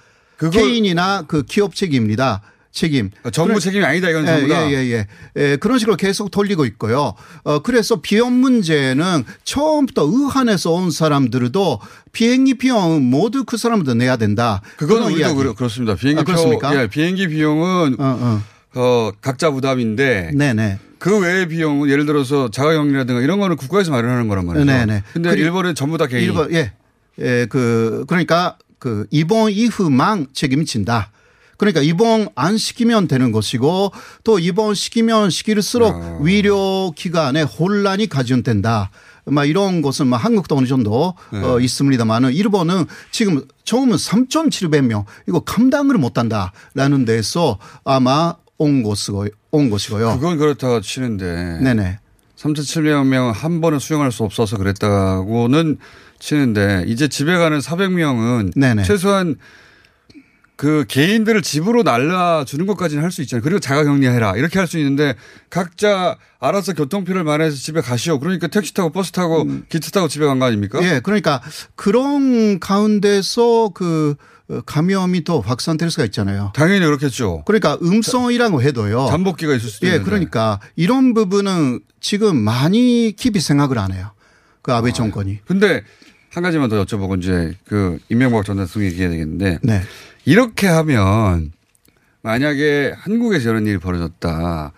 개인이나 0.53 1.25
그 1.27 1.43
기업 1.43 1.75
책임입니다. 1.75 2.43
책임. 2.75 3.11
아, 3.23 3.31
정부 3.31 3.61
책임이 3.61 3.85
아니다 3.85 4.11
이건 4.11 4.25
예, 4.25 4.27
전부 4.27 4.49
다. 4.49 4.69
예, 4.69 4.75
예, 4.75 4.93
예. 4.93 5.07
예, 5.37 5.57
그런 5.57 5.79
식으로 5.79 5.97
계속 5.97 6.31
돌리고 6.33 6.65
있고요. 6.67 7.15
어, 7.45 7.59
그래서 7.61 8.01
비용 8.03 8.41
문제는 8.41 9.25
처음부터 9.45 10.03
의한에서 10.13 10.73
온 10.73 10.91
사람들도 10.91 11.81
비행기 12.13 12.55
비용은 12.55 13.03
모두 13.03 13.45
그 13.45 13.57
사람들 13.57 13.97
내야 13.97 14.17
된다. 14.17 14.61
그건 14.77 15.05
우리도. 15.13 15.35
그렇- 15.37 15.55
그렇습니다. 15.55 15.95
비행기 15.95 16.21
아, 16.21 16.25
그렇습니까? 16.25 16.71
표, 16.71 16.77
예, 16.81 16.87
비행기 16.89 17.29
비용은 17.29 17.95
어, 18.01 18.05
어. 18.21 18.43
어, 18.75 19.13
각자 19.21 19.53
부담인데 19.53 20.33
네네. 20.35 20.79
그 20.99 21.21
외의 21.21 21.47
비용은 21.47 21.89
예를 21.91 22.07
들어서 22.07 22.51
자가격리라든가 22.51 23.21
이런 23.21 23.39
거는 23.39 23.55
국가에서 23.57 23.93
마련하는 23.93 24.27
거란 24.27 24.47
말이죠. 24.47 24.65
네네. 24.65 25.03
근데 25.13 25.31
일본은 25.35 25.77
전부 25.77 25.97
다 25.97 26.09
개인. 26.09 26.25
일본, 26.25 26.53
예. 26.53 26.73
예, 27.21 27.47
그, 27.49 28.05
그러니까 28.09 28.59
그 28.81 29.07
입원 29.13 29.53
이후만 29.53 30.27
책임이 30.33 30.65
진다. 30.65 31.13
그러니까 31.57 31.81
입원 31.83 32.29
안 32.35 32.57
시키면 32.57 33.09
되는 33.09 33.33
것이고 33.33 33.93
또 34.25 34.39
입원 34.39 34.75
시키면 34.75 35.31
시킬수록 35.31 35.95
아. 35.95 36.19
위료 36.21 36.93
기관에 36.97 37.43
혼란이 37.43 38.09
가중된다. 38.09 38.91
막 39.27 39.45
이런 39.47 39.81
것은 39.81 40.09
뭐 40.09 40.19
한국도 40.19 40.57
어느 40.57 40.67
정도 40.67 41.15
네. 41.33 41.43
어 41.43 41.59
있습니다만은 41.59 42.33
일본은 42.33 42.85
지금 43.11 43.43
처음은 43.65 43.97
3,700명 43.97 45.05
이거 45.27 45.41
감당을 45.41 45.97
못한다라는 45.97 47.05
데서 47.07 47.59
아마 47.85 48.35
온 48.59 48.83
것이고 48.83 49.27
온 49.51 49.71
것이고요. 49.71 50.19
그건 50.19 50.37
그렇다고 50.37 50.81
치는데 50.81 51.61
네네. 51.63 51.99
3,700명 52.37 53.33
한 53.33 53.61
번에 53.61 53.79
수용할 53.79 54.13
수 54.13 54.25
없어서 54.25 54.59
그랬다고는 54.59 55.79
치는데 56.19 56.85
이제 56.87 57.09
집에 57.09 57.37
가는 57.37 57.59
400명은 57.59 58.53
네네. 58.57 58.83
최소한 58.83 59.37
그 60.57 60.85
개인들을 60.87 61.43
집으로 61.43 61.83
날라주는 61.83 62.65
것까지는 62.67 63.03
할 63.03 63.11
수 63.11 63.23
있잖아요. 63.23 63.43
그리고 63.43 63.59
자가 63.59 63.83
격리해라 63.85 64.37
이렇게 64.37 64.59
할 64.59 64.69
수 64.69 64.79
있는데 64.79 65.15
각자 65.51 66.17
알아서 66.39 66.75
교통표를 66.75 67.25
마련해서 67.25 67.57
집에 67.57 67.81
가시오. 67.81 68.19
그러니까 68.21 68.47
택시 68.47 68.73
타고 68.75 68.91
버스 68.91 69.11
타고 69.13 69.47
기차 69.69 69.91
타고 69.91 70.07
집에 70.09 70.25
간 70.27 70.39
거 70.39 70.45
아닙니까? 70.47 70.79
예, 70.83 71.01
그러니까 71.01 71.41
그런 71.75 72.61
가운데서 72.61 73.71
그 73.75 74.15
어, 74.49 74.61
감염이 74.67 75.25
또 75.25 75.41
확산될 75.41 75.91
수가 75.91 76.05
있잖아요. 76.05 76.53
당연히 76.55 76.85
그렇겠죠. 76.85 77.43
그러니까 77.47 77.79
음성이라고 77.83 78.61
해도요. 78.63 79.07
잠복기가 79.11 79.55
있을 79.55 79.69
수도 79.71 79.87
예, 79.87 79.93
있는데. 79.93 80.05
그러니까 80.05 80.61
이런 80.77 81.15
부분은 81.15 81.81
지금 82.01 82.37
많이 82.37 83.15
깊이 83.17 83.41
생각을 83.41 83.79
안 83.79 83.93
해요. 83.93 84.11
그 84.61 84.73
아베 84.73 84.93
정권이. 84.93 85.41
근데 85.47 85.83
한 86.31 86.43
가지만 86.43 86.69
더 86.69 86.85
여쭤보고 86.85 87.19
이제 87.19 87.55
그 87.67 87.99
이명박 88.11 88.45
전 88.45 88.59
대통령 88.59 88.91
얘기해야 88.91 89.09
되겠는데 89.11 89.61
네. 89.63 89.83
이렇게 90.25 90.67
하면 90.67 91.53
만약에 92.23 92.95
한국에서 92.97 93.51
이런 93.51 93.67
일이 93.67 93.79
벌어졌다. 93.79 94.73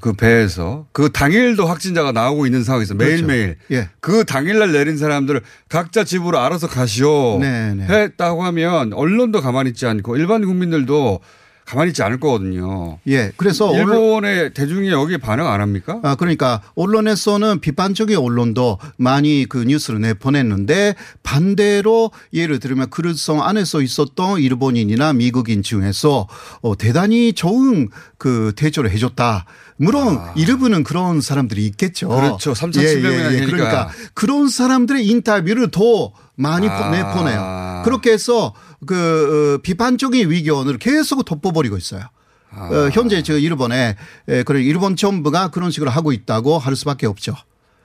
그 0.00 0.12
배에서 0.12 0.86
그 0.92 1.10
당일도 1.10 1.66
확진자가 1.66 2.12
나오고 2.12 2.44
있는 2.44 2.62
상황에서 2.62 2.94
매일매일 2.94 3.56
예. 3.70 3.88
그 4.00 4.24
당일날 4.24 4.72
내린 4.72 4.98
사람들을 4.98 5.40
각자 5.68 6.04
집으로 6.04 6.38
알아서 6.40 6.66
가시오 6.66 7.38
네, 7.40 7.72
네. 7.74 7.86
했다고 7.86 8.42
하면 8.44 8.92
언론도 8.92 9.40
가만히 9.40 9.70
있지 9.70 9.86
않고 9.86 10.16
일반 10.16 10.44
국민들도 10.44 11.20
가만히 11.64 11.90
있지 11.90 12.02
않을 12.02 12.20
거거든요. 12.20 12.98
예. 13.08 13.32
그래서 13.36 13.74
일본의 13.74 14.52
대중이 14.52 14.90
여기에 14.90 15.18
반응 15.18 15.46
안 15.46 15.60
합니까? 15.60 15.98
아, 16.02 16.14
그러니까 16.14 16.60
언론에서는 16.74 17.60
비판적인 17.60 18.16
언론도 18.16 18.78
많이 18.98 19.46
그 19.48 19.58
뉴스를 19.58 20.00
내보냈는데 20.00 20.94
반대로 21.22 22.10
예를 22.32 22.58
들면 22.60 22.90
그릇성 22.90 23.42
안에서 23.42 23.80
있었던 23.80 24.40
일본인이나 24.40 25.14
미국인 25.14 25.62
중에서 25.62 26.28
어, 26.60 26.76
대단히 26.76 27.32
좋은 27.32 27.88
그 28.18 28.52
대조를 28.56 28.90
해줬다. 28.90 29.46
물론 29.76 30.20
일부는 30.36 30.84
그런 30.84 31.20
사람들이 31.20 31.66
있겠죠. 31.66 32.12
아. 32.12 32.20
그렇죠. 32.20 32.54
3,700 32.54 33.02
명이나 33.02 33.30
되니까. 33.30 33.46
그러니까 33.50 33.90
그런 34.14 34.48
사람들의 34.48 35.06
인터뷰를 35.06 35.70
더 35.70 36.12
많이 36.36 36.68
아. 36.68 36.90
내보내요. 36.90 37.82
그렇게 37.84 38.12
해서 38.12 38.54
그 38.86 39.56
어, 39.56 39.62
비판적인 39.62 40.30
의견을 40.30 40.78
계속 40.78 41.24
덮어버리고 41.24 41.76
있어요. 41.76 42.02
아. 42.50 42.68
어, 42.68 42.90
현재 42.90 43.22
저 43.22 43.38
일본에 43.38 43.96
에, 44.28 44.42
그런 44.44 44.62
일본 44.62 44.96
정부가 44.96 45.48
그런 45.50 45.70
식으로 45.70 45.90
하고 45.90 46.12
있다고 46.12 46.58
할 46.58 46.76
수밖에 46.76 47.06
없죠. 47.06 47.34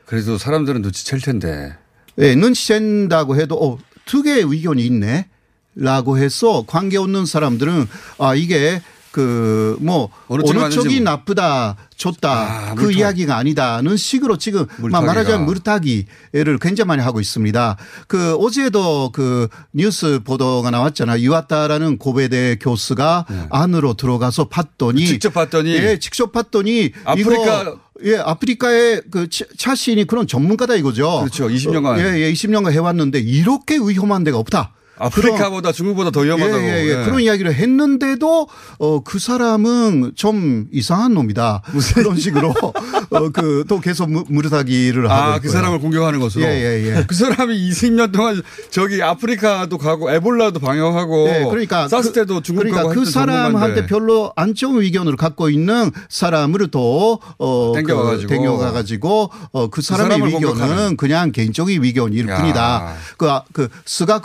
그래도 0.05 0.37
사람들은 0.37 0.81
눈치챌 0.81 1.17
텐데. 1.17 1.75
예, 2.19 2.35
눈치챈다고 2.35 3.39
해도 3.39 3.55
어, 3.55 3.77
두 4.05 4.21
개의 4.23 4.43
의견이 4.43 4.85
있네. 4.85 5.27
라고 5.75 6.17
해서 6.17 6.65
관계 6.67 6.97
없는 6.97 7.25
사람들은 7.25 7.87
아 8.17 8.35
이게 8.35 8.81
그 9.11 9.77
뭐 9.81 10.09
어느 10.27 10.41
어느, 10.45 10.69
쪽이 10.69 10.95
뭐. 11.01 11.11
나쁘다 11.11 11.75
좋다 11.95 12.29
아, 12.71 12.75
그. 12.75 12.91
이야기가 12.91 13.35
아니다는 13.37 13.97
식으로 13.97 14.37
지금 14.37 14.61
막 14.67 14.81
물타기가. 14.81 15.01
말하자면 15.07 15.45
물타기를 15.45 16.59
굉장히 16.61 16.87
많이 16.87 17.01
하고 17.01 17.19
있습니다. 17.19 17.77
그 18.07 18.35
어제도 18.35 19.11
그 19.11 19.47
뉴스 19.73 20.19
보도가 20.23 20.71
나왔잖아요. 20.71 21.21
유아타라는 21.21 21.97
고베대 21.97 22.57
교수가 22.61 23.25
안으로 23.49 23.93
들어가서 23.95 24.47
봤더니 24.49 25.01
네. 25.01 25.07
직접 25.07 25.33
봤더니 25.33 25.73
예, 25.73 25.99
직접 25.99 26.31
봤더니 26.31 26.91
아프리카 27.05 27.61
이거 27.61 27.79
예, 28.03 28.17
아프리카의 28.17 29.01
그 29.11 29.29
차- 29.29 29.45
차신이 29.57 30.05
그런 30.07 30.25
전문가다 30.27 30.75
이거죠. 30.75 31.19
그렇죠. 31.19 31.47
20년간. 31.49 31.99
예, 31.99 32.21
예, 32.21 32.31
20년간 32.31 32.71
해왔는데 32.71 33.19
이렇게 33.19 33.75
위험한 33.77 34.23
데가 34.23 34.37
없다. 34.37 34.73
아프리카보다 34.99 35.71
중국보다 35.71 36.11
더 36.11 36.21
위험하다고. 36.21 36.61
예, 36.63 36.67
예, 36.67 36.83
예. 36.85 36.89
예. 37.01 37.05
그런 37.05 37.21
이야기를 37.21 37.53
했는데도 37.55 38.47
어, 38.79 39.03
그 39.03 39.19
사람은 39.19 40.11
좀 40.15 40.67
이상한 40.71 41.13
놈이다. 41.13 41.61
그런 41.95 42.17
식으로 42.17 42.53
어, 43.11 43.29
그 43.29 43.63
또 43.67 43.79
계속 43.79 44.09
무- 44.11 44.23
무르다기를 44.27 45.09
하고 45.09 45.33
아. 45.35 45.39
그 45.39 45.49
사람을 45.49 45.79
공격하는 45.79 46.19
것으로. 46.19 46.45
예, 46.45 46.49
예, 46.49 46.97
예. 46.97 47.03
그 47.07 47.13
사람이 47.15 47.53
20년 47.69 48.11
동안 48.11 48.41
저기 48.71 49.01
아프리카도 49.03 49.77
가고 49.77 50.11
에볼라도 50.11 50.59
방역하고 50.59 51.27
예, 51.29 51.45
그러니까 51.49 51.87
사스 51.87 52.09
그- 52.11 52.19
때도 52.21 52.41
중국 52.41 52.63
그러니까 52.63 52.93
그 52.93 53.05
사람한테. 53.05 53.85
별로 53.87 54.31
안 54.35 54.53
좋은 54.55 54.81
의견을 54.81 55.15
갖고 55.15 55.49
있는 55.49 55.91
사람을 56.09 56.67
또 56.71 57.19
어. 57.37 57.71
그 57.73 57.83
땡겨가가지고 58.27 59.29
어, 59.51 59.67
그 59.69 59.81
사람의 59.81 60.11
사람을 60.17 60.33
의견은 60.33 60.47
공격하는. 60.59 60.97
그냥 60.97 61.31
개인적인 61.31 61.83
의견일 61.83 62.27
야. 62.29 62.37
뿐이다. 62.37 62.95
그, 63.17 63.29
아- 63.29 63.43
그 63.53 63.67
스가 63.85 64.19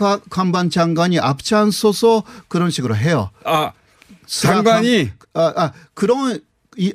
관- 0.68 0.70
관반 0.70 0.70
장관이 0.70 1.18
앞장서서 1.18 2.22
그런 2.48 2.70
식으로 2.70 2.96
해요. 2.96 3.30
아, 3.44 3.72
장관이 4.26 5.10
관- 5.32 5.44
아, 5.44 5.52
아, 5.56 5.72
그런 5.94 6.40
이, 6.76 6.92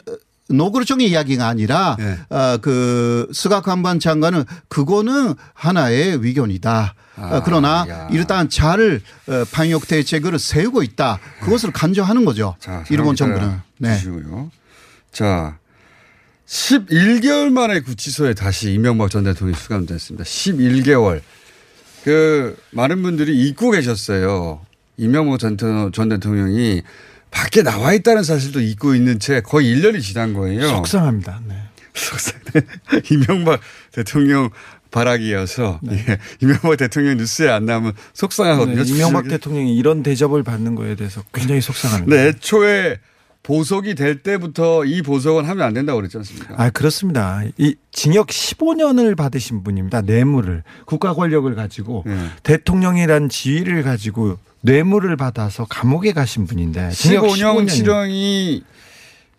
노골적인 0.49 1.07
이야기가 1.07 1.47
아니라 1.47 1.95
예. 1.99 2.17
아, 2.29 2.57
그 2.61 3.27
스가 3.33 3.61
관방 3.61 3.99
장관은 3.99 4.45
그거는 4.67 5.35
하나의 5.53 6.17
의견이다. 6.21 6.95
아, 7.17 7.21
아, 7.35 7.41
그러나 7.43 7.85
야. 7.89 8.07
일단 8.11 8.49
잘 8.49 9.01
어, 9.27 9.43
방역 9.51 9.87
대책을 9.87 10.39
세우고 10.39 10.81
있다. 10.83 11.19
그것을 11.41 11.71
간주하는 11.71 12.25
거죠. 12.25 12.55
자, 12.59 12.83
일본 12.89 13.15
정부는. 13.15 13.59
네. 13.77 13.95
주시고요. 13.97 14.49
자, 15.11 15.57
11개월 16.47 17.51
만에 17.51 17.81
구치소에 17.81 18.33
다시 18.33 18.73
이명박 18.73 19.11
전 19.11 19.23
대통령이 19.23 19.55
수감됐습니다. 19.59 20.23
11개월. 20.23 21.21
그 22.03 22.57
많은 22.71 23.01
분들이 23.01 23.47
잊고 23.47 23.71
계셨어요. 23.71 24.61
이명박 24.97 25.39
전, 25.39 25.57
대- 25.57 25.65
전 25.93 26.09
대통령이 26.09 26.81
밖에 27.31 27.61
나와 27.61 27.93
있다는 27.93 28.23
사실도 28.23 28.59
잊고 28.59 28.95
있는 28.95 29.19
채 29.19 29.41
거의 29.41 29.73
1년이 29.75 30.01
지난 30.01 30.33
거예요. 30.33 30.67
속상합니다. 30.67 31.41
네. 31.47 31.55
속상해. 31.93 32.39
이명박 33.11 33.59
대통령 33.91 34.49
바라기여서 34.91 35.79
예. 35.91 36.17
이명박 36.41 36.77
대통령 36.77 37.17
뉴스에 37.17 37.49
안 37.49 37.65
나오면 37.65 37.93
속상하거든요. 38.13 38.83
네, 38.83 38.89
이명박. 38.89 39.27
대통령이 39.27 39.75
이런 39.77 40.01
대접을 40.01 40.41
받는 40.43 40.73
거에 40.75 40.95
대해서 40.95 41.23
굉장히 41.33 41.61
속상합니다. 41.61 42.15
네, 42.15 42.27
애초에 42.29 42.97
보석이 43.43 43.95
될 43.95 44.21
때부터 44.21 44.85
이 44.85 45.01
보석은 45.01 45.45
하면 45.45 45.65
안 45.65 45.73
된다고 45.73 45.97
그랬지 45.97 46.17
않습니까? 46.17 46.55
아, 46.57 46.69
그렇습니다. 46.69 47.41
이 47.57 47.75
징역 47.91 48.27
15년을 48.27 49.15
받으신 49.15 49.63
분입니다. 49.63 50.01
뇌물을 50.01 50.63
국가 50.85 51.13
권력을 51.13 51.53
가지고 51.55 52.03
네. 52.05 52.15
대통령이란 52.43 53.29
지위를 53.29 53.83
가지고 53.83 54.37
뇌물을 54.61 55.15
받아서 55.15 55.65
감옥에 55.65 56.11
가신 56.11 56.45
분인데 56.45 56.89
징역 56.91 57.23
15년 57.25 57.65
15년 57.65 57.69
실형이 57.69 58.63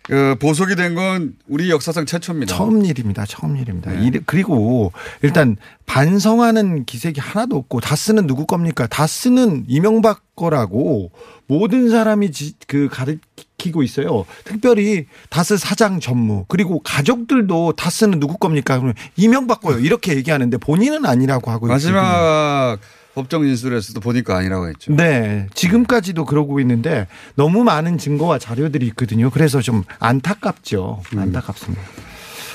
그 0.03 0.35
보석이 0.41 0.75
된 0.77 0.95
건 0.95 1.35
우리 1.47 1.71
역사상 1.71 2.05
최초입니다. 2.07 2.55
처음 2.57 2.85
일입니다. 2.85 3.25
처음 3.27 3.57
일입니다. 3.57 3.93
네. 3.93 4.07
이- 4.07 4.11
그리고 4.27 4.93
일단 5.23 5.57
반성하는 5.87 6.85
기색이 6.85 7.21
하나도 7.21 7.57
없고 7.57 7.81
다스는 7.81 8.27
누구 8.27 8.47
겁니까? 8.47 8.87
다스는 8.87 9.65
이명박 9.69 10.23
거라고 10.35 11.13
모든 11.47 11.91
사람이 11.91 12.33
지- 12.33 12.55
그 12.67 12.89
가르치고 12.91 13.83
있어요. 13.83 14.25
특별히 14.45 15.07
다스 15.29 15.57
사장 15.59 16.01
전무 16.01 16.45
그리고 16.49 16.81
가족들도 16.83 17.75
다스는 17.77 18.19
누구 18.21 18.37
겁니까? 18.39 18.77
그러면 18.79 18.95
이명박 19.17 19.61
거요. 19.61 19.79
이렇게 19.79 20.17
얘기하는데 20.17 20.57
본인은 20.57 21.05
아니라고 21.07 21.51
하고. 21.51 21.67
마지막 21.67 22.79
법정 23.21 23.45
진술에서도 23.45 24.01
보니까 24.01 24.39
아니라고 24.39 24.69
했죠. 24.69 24.95
네, 24.95 25.47
지금까지도 25.55 26.25
그러고 26.25 26.59
있는데 26.61 27.07
너무 27.35 27.65
많은 27.65 27.99
증거와 27.99 28.39
자료들이 28.39 28.87
있거든요. 28.89 29.29
그래서 29.29 29.61
좀 29.61 29.85
안타깝죠. 29.99 31.03
음. 31.13 31.19
안타깝습니다. 31.19 31.83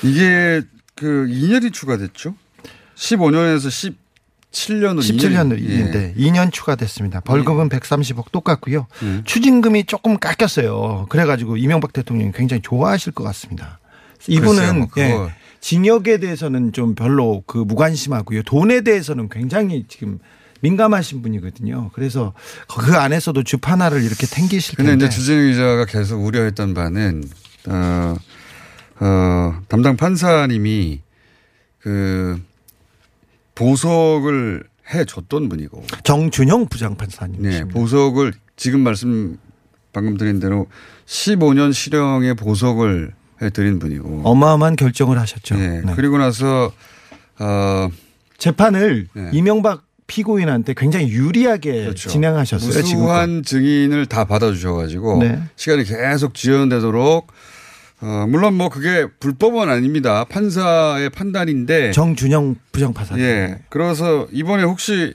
이게 0.02 0.62
그 0.96 1.28
2년이 1.30 1.72
추가됐죠. 1.72 2.34
15년에서 2.96 3.94
17년으로 4.50 4.98
17년으로 4.98 5.62
예. 5.62 5.90
네, 5.90 6.14
2년 6.16 6.52
추가됐습니다. 6.52 7.20
벌금은 7.20 7.68
130억 7.68 8.32
똑같고요. 8.32 8.88
음. 9.02 9.22
추징금이 9.24 9.84
조금 9.84 10.18
깎였어요. 10.18 11.06
그래가지고 11.08 11.58
이명박 11.58 11.92
대통령이 11.92 12.32
굉장히 12.32 12.60
좋아하실 12.62 13.12
것 13.12 13.22
같습니다. 13.22 13.78
이분은 14.26 14.78
뭐. 14.78 14.88
예, 14.98 15.14
징역에 15.60 16.18
대해서는 16.18 16.72
좀 16.72 16.96
별로 16.96 17.44
그 17.46 17.58
무관심하고요. 17.58 18.42
돈에 18.42 18.80
대해서는 18.80 19.28
굉장히 19.28 19.84
지금 19.88 20.18
민감하신 20.60 21.22
분이거든요. 21.22 21.90
그래서 21.92 22.32
그 22.68 22.96
안에서도 22.96 23.42
주파나를 23.42 24.02
이렇게 24.02 24.26
탱기실 24.26 24.76
근데 24.76 24.92
텐데 24.92 25.06
이제 25.06 25.14
주진우 25.14 25.50
기자가 25.50 25.84
계속 25.86 26.24
우려했던 26.24 26.74
바는 26.74 27.24
어, 27.68 28.16
어, 29.00 29.60
담당 29.68 29.96
판사님이 29.96 31.00
그 31.80 32.40
보석을 33.54 34.64
해 34.92 35.04
줬던 35.04 35.48
분이고. 35.48 35.84
정준영 36.04 36.68
부장판사님. 36.68 37.42
네, 37.42 37.64
보석을 37.64 38.32
지금 38.56 38.80
말씀 38.80 39.38
방금 39.92 40.16
드린 40.16 40.38
대로 40.38 40.66
15년 41.06 41.72
실형의 41.72 42.34
보석을 42.34 43.12
해 43.42 43.50
드린 43.50 43.78
분이고. 43.78 44.22
어마어마한 44.24 44.76
결정을 44.76 45.18
하셨죠. 45.18 45.56
네, 45.56 45.82
네. 45.82 45.92
그리고 45.96 46.18
나서 46.18 46.72
어 47.38 47.88
재판을 48.38 49.08
네. 49.14 49.30
이명박 49.32 49.85
피고인한테 50.06 50.74
굉장히 50.76 51.08
유리하게 51.08 51.84
그렇죠. 51.84 52.08
진행하셨어요. 52.08 52.82
지금 52.82 53.00
무수한 53.00 53.42
증인을 53.42 54.06
다 54.06 54.24
받아주셔가지고 54.24 55.18
네. 55.18 55.42
시간이 55.56 55.84
계속 55.84 56.34
지연되도록 56.34 57.32
어, 58.02 58.26
물론 58.28 58.54
뭐 58.54 58.68
그게 58.68 59.06
불법은 59.20 59.68
아닙니다. 59.68 60.24
판사의 60.24 61.10
판단인데 61.10 61.92
정준영 61.92 62.56
부장판사님. 62.72 63.24
예. 63.24 63.58
그래서 63.68 64.28
이번에 64.32 64.64
혹시 64.64 65.14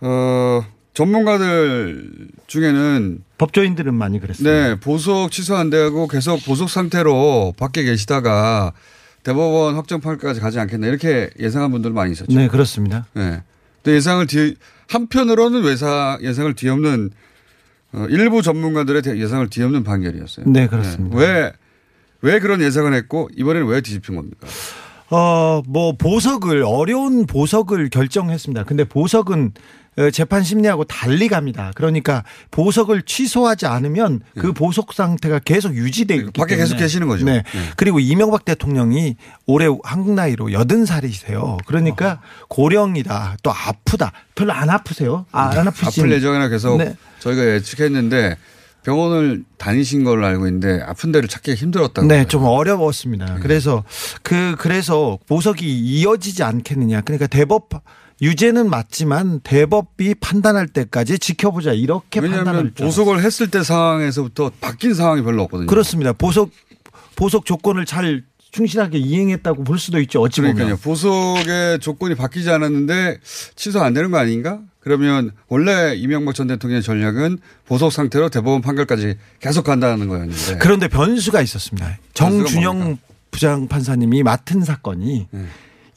어 0.00 0.62
전문가들 0.92 2.28
중에는 2.46 3.24
법조인들은 3.38 3.94
많이 3.94 4.20
그랬어요. 4.20 4.48
네 4.48 4.74
보석 4.78 5.32
취소 5.32 5.56
안 5.56 5.70
되고 5.70 6.06
계속 6.06 6.44
보석 6.44 6.70
상태로 6.70 7.54
밖에 7.58 7.82
계시다가 7.82 8.72
대법원 9.22 9.74
확정 9.74 10.00
판까지 10.00 10.40
가지 10.40 10.60
않겠나 10.60 10.86
이렇게 10.86 11.30
예상한 11.40 11.70
분들 11.72 11.90
많이 11.90 12.12
있었죠. 12.12 12.32
네, 12.32 12.46
그렇습니다. 12.46 13.06
네. 13.14 13.42
또 13.86 13.92
예상을 13.94 14.26
뒤 14.26 14.56
한편으로는 14.88 15.62
외사 15.62 16.18
예상을 16.20 16.52
뒤엎는 16.54 17.10
어, 17.92 18.06
일부 18.10 18.42
전문가들의 18.42 19.00
대- 19.02 19.16
예상을 19.16 19.48
뒤엎는 19.48 19.84
판결이었어요. 19.84 20.44
네, 20.48 20.66
그렇습니다. 20.66 21.16
왜, 21.16 21.52
왜 22.20 22.40
그런 22.40 22.60
예상을 22.60 22.92
했고 22.92 23.28
이번에는 23.36 23.68
왜 23.68 23.80
뒤집힌 23.80 24.16
겁니까? 24.16 24.48
어, 25.10 25.62
뭐 25.68 25.96
보석을 25.96 26.64
어려운 26.66 27.26
보석을 27.26 27.88
결정했습니다. 27.90 28.64
근데 28.64 28.82
보석은 28.82 29.52
어, 29.54 29.54
재판 30.12 30.42
심리하고 30.42 30.84
달리 30.84 31.28
갑니다. 31.28 31.72
그러니까 31.74 32.22
보석을 32.50 33.02
취소하지 33.02 33.66
않으면 33.66 34.20
그 34.38 34.52
보석 34.52 34.92
상태가 34.92 35.38
계속 35.38 35.74
때문에 35.74 36.26
네. 36.26 36.32
밖에 36.32 36.56
계속 36.56 36.76
계시는 36.76 37.08
거죠. 37.08 37.24
네. 37.24 37.42
네. 37.42 37.60
그리고 37.76 37.98
이명박 37.98 38.44
대통령이 38.44 39.16
올해 39.46 39.68
한국 39.84 40.14
나이로 40.14 40.46
80살이세요. 40.46 41.58
그러니까 41.66 42.20
고령이다. 42.48 43.38
또 43.42 43.50
아프다. 43.50 44.12
별로 44.34 44.52
안 44.52 44.68
아프세요? 44.68 45.24
아, 45.32 45.48
안 45.48 45.68
아프신 45.68 46.04
아플 46.04 46.12
예정이라 46.12 46.48
계속 46.48 46.76
네. 46.76 46.96
저희가 47.20 47.54
예측했는데 47.54 48.36
병원을 48.86 49.44
다니신 49.58 50.04
걸로 50.04 50.26
알고 50.26 50.46
있는데 50.46 50.80
아픈 50.86 51.10
데를 51.10 51.28
찾기 51.28 51.54
힘들었다고. 51.54 52.06
네, 52.06 52.24
좀 52.26 52.44
어려웠습니다. 52.44 53.38
그래서 53.42 53.82
그 54.22 54.54
그래서 54.58 55.18
보석이 55.26 55.66
이어지지 55.66 56.44
않겠느냐. 56.44 57.00
그러니까 57.00 57.26
대법 57.26 57.70
유죄는 58.22 58.70
맞지만 58.70 59.40
대법이 59.40 60.14
판단할 60.16 60.68
때까지 60.68 61.18
지켜보자 61.18 61.72
이렇게 61.72 62.20
판단을 62.20 62.72
보석을 62.72 63.22
했을 63.22 63.50
때 63.50 63.62
상황에서부터 63.62 64.52
바뀐 64.60 64.94
상황이 64.94 65.22
별로 65.22 65.42
없거든요. 65.42 65.66
그렇습니다. 65.66 66.12
보석 66.12 66.50
보석 67.14 67.44
조건을 67.44 67.84
잘 67.84 68.24
충실하게 68.52 68.98
이행했다고 68.98 69.64
볼 69.64 69.78
수도 69.78 70.00
있죠. 70.00 70.22
어찌 70.22 70.40
그러니까요. 70.40 70.76
보면. 70.76 70.78
보석의 70.78 71.80
조건이 71.80 72.14
바뀌지 72.14 72.50
않았는데 72.50 73.18
취소 73.54 73.80
안 73.82 73.92
되는 73.92 74.10
거 74.10 74.18
아닌가? 74.18 74.60
그러면 74.80 75.32
원래 75.48 75.94
이명박 75.94 76.34
전 76.34 76.46
대통령의 76.46 76.82
전략은 76.82 77.38
보석 77.66 77.92
상태로 77.92 78.30
대법원 78.30 78.62
판결까지 78.62 79.16
계속 79.40 79.64
간다는 79.64 80.08
거였는데. 80.08 80.58
그런데 80.58 80.88
변수가 80.88 81.42
있었습니다. 81.42 81.98
정준영 82.14 82.98
부장 83.30 83.68
판사님이 83.68 84.22
맡은 84.22 84.62
사건이 84.62 85.26
네. 85.30 85.46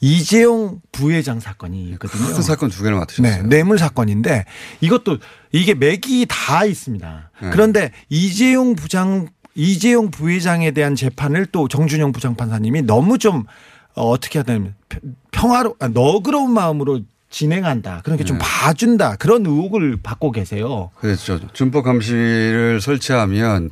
이재용 0.00 0.80
부회장 0.92 1.40
사건이 1.40 1.90
있거든요. 1.90 2.26
큰 2.32 2.42
사건 2.42 2.70
두 2.70 2.82
개를 2.82 2.98
맡으셨어요. 2.98 3.42
네, 3.42 3.48
뇌물 3.48 3.78
사건인데 3.78 4.46
이것도 4.80 5.18
이게 5.52 5.74
맥이 5.74 6.26
다 6.28 6.64
있습니다. 6.64 7.30
네. 7.42 7.50
그런데 7.50 7.92
이재용 8.08 8.74
부장 8.74 9.28
이재용 9.54 10.10
부회장에 10.10 10.70
대한 10.70 10.94
재판을 10.94 11.44
또 11.46 11.68
정준영 11.68 12.12
부장판사님이 12.12 12.82
너무 12.82 13.18
좀 13.18 13.44
어, 13.94 14.08
어떻게 14.08 14.42
되냐면 14.42 14.74
평화로 15.32 15.76
아, 15.80 15.88
너그러운 15.88 16.52
마음으로 16.52 17.00
진행한다. 17.28 18.00
그러니까 18.02 18.24
좀 18.24 18.38
네. 18.38 18.44
봐준다. 18.44 19.16
그런 19.16 19.44
의혹을 19.44 19.98
받고 20.02 20.32
계세요. 20.32 20.90
그렇죠. 20.96 21.38
준법 21.52 21.84
감시를 21.84 22.80
설치하면 22.80 23.70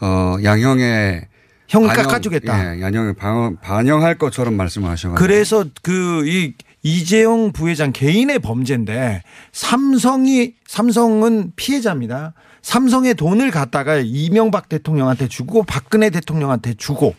어 0.00 0.36
양형의 0.42 1.28
형 1.70 1.86
반영- 1.86 1.94
깎아주겠다. 2.04 2.76
예, 2.76 2.80
반영, 3.14 3.56
반영할 3.62 4.16
것처럼 4.18 4.54
말씀하셔가지고. 4.56 5.14
그래서 5.14 5.64
그 5.82 6.22
이 6.26 6.52
이재용 6.82 7.52
부회장 7.52 7.92
개인의 7.92 8.38
범죄인데 8.38 9.22
삼성이 9.52 10.54
삼성은 10.66 11.52
피해자입니다. 11.54 12.32
삼성의 12.62 13.14
돈을 13.14 13.50
갖다가 13.50 13.96
이명박 13.96 14.68
대통령한테 14.68 15.28
주고 15.28 15.62
박근혜 15.62 16.08
대통령한테 16.10 16.74
주고 16.74 17.14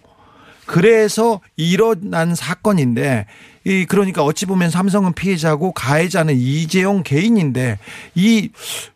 그래서 0.72 1.42
일어난 1.58 2.34
사건인데 2.34 3.26
이 3.66 3.86
그러니까 3.86 4.24
어찌 4.24 4.46
보면 4.46 4.70
삼성은 4.72 5.14
피해자고 5.14 5.74
가해자는 5.74 6.36
이재용 6.38 7.04
개인인데 7.04 7.78
이 8.16 8.50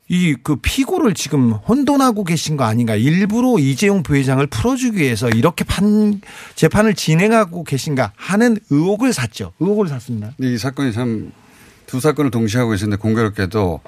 이 0.08 0.36
그 0.44 0.56
피고를 0.58 1.16
지금 1.16 1.52
혼돈하고 1.52 2.24
계신 2.26 2.58
거 2.58 2.64
아닌가 2.64 2.96
일부러 2.96 3.58
이재용 3.58 4.04
부회장을 4.04 4.46
풀어주기 4.48 5.00
위해서 5.00 5.30
이렇게 5.30 5.64
판 5.64 6.22
재판을 6.54 6.94
진행하고 6.94 7.64
계신가 7.64 8.14
하는 8.16 8.58
의혹을 8.70 9.14
샀죠 9.14 9.54
의혹을 9.60 9.88
샀습니다. 9.88 10.32
이 10.40 10.58
사건이 10.58 10.94
참 10.94 11.32
두 11.88 12.00
사건을 12.00 12.32
동시에 12.32 12.60
하고 12.60 12.74
있었는데 12.74 13.00
공교롭게도 13.00 13.80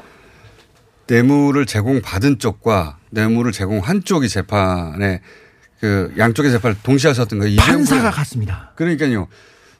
뇌물을 1.07 1.65
제공받은 1.65 2.39
쪽과 2.39 2.97
뇌물을 3.09 3.51
제공한 3.51 4.03
쪽이 4.03 4.29
재판에 4.29 5.21
그 5.79 6.13
양쪽의 6.17 6.51
재판을 6.51 6.75
동시에 6.83 7.09
하셨던 7.09 7.39
거예요. 7.39 7.53
이재용 7.53 7.77
판사가 7.77 8.11
같습니다. 8.11 8.71
그러니까요. 8.75 9.27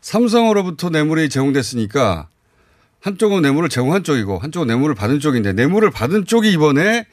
삼성으로부터 0.01 0.89
뇌물이 0.89 1.29
제공됐으니까 1.29 2.27
한쪽은 3.01 3.41
뇌물을 3.41 3.69
제공한 3.69 4.03
쪽이고 4.03 4.39
한쪽은 4.39 4.67
뇌물을 4.67 4.95
받은 4.95 5.19
쪽인데 5.19 5.53
뇌물을 5.53 5.89
받은 5.91 6.25
쪽이 6.25 6.51
이번에 6.51 7.05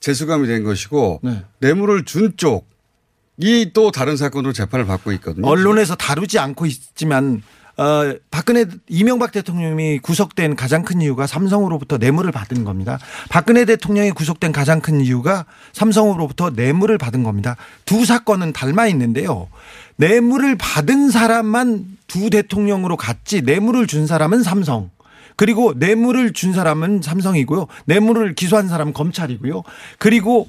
재수감이 0.00 0.46
된 0.46 0.64
것이고 0.64 1.20
네. 1.22 1.44
뇌물을 1.58 2.04
준 2.04 2.34
쪽이 2.36 3.72
또 3.74 3.90
다른 3.90 4.16
사건으로 4.16 4.52
재판을 4.52 4.86
받고 4.86 5.12
있거든요. 5.12 5.46
언론에서 5.46 5.94
다루지 5.94 6.38
않고 6.38 6.66
있지만 6.66 7.42
어, 7.80 8.14
박근혜 8.30 8.66
이명박 8.90 9.32
대통령이 9.32 10.00
구속된 10.00 10.54
가장 10.54 10.82
큰 10.82 11.00
이유가 11.00 11.26
삼성으로부터 11.26 11.96
뇌물을 11.96 12.30
받은 12.30 12.64
겁니다. 12.64 12.98
박근혜 13.30 13.64
대통령이 13.64 14.10
구속된 14.10 14.52
가장 14.52 14.82
큰 14.82 15.00
이유가 15.00 15.46
삼성으로부터 15.72 16.50
뇌물을 16.50 16.98
받은 16.98 17.22
겁니다. 17.22 17.56
두 17.86 18.04
사건은 18.04 18.52
닮아 18.52 18.86
있는데요. 18.88 19.48
뇌물을 19.96 20.58
받은 20.58 21.08
사람만 21.08 21.96
두 22.06 22.28
대통령으로 22.28 22.98
갔지 22.98 23.40
뇌물을 23.40 23.86
준 23.86 24.06
사람은 24.06 24.42
삼성. 24.42 24.90
그리고 25.36 25.72
뇌물을 25.74 26.34
준 26.34 26.52
사람은 26.52 27.00
삼성이고요. 27.00 27.66
뇌물을 27.86 28.34
기소한 28.34 28.68
사람은 28.68 28.92
검찰이고요. 28.92 29.62
그리고 29.98 30.48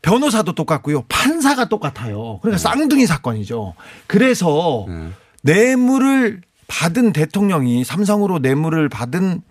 변호사도 0.00 0.54
똑같고요. 0.54 1.04
판사가 1.10 1.68
똑같아요. 1.68 2.38
그러니까 2.40 2.56
쌍둥이 2.56 3.04
사건이죠. 3.04 3.74
그래서 4.06 4.86
뇌물을 5.42 6.40
받은 6.70 7.12
대통령이 7.12 7.82
삼성으로 7.84 8.38
뇌물을 8.38 8.88
받은 8.88 9.42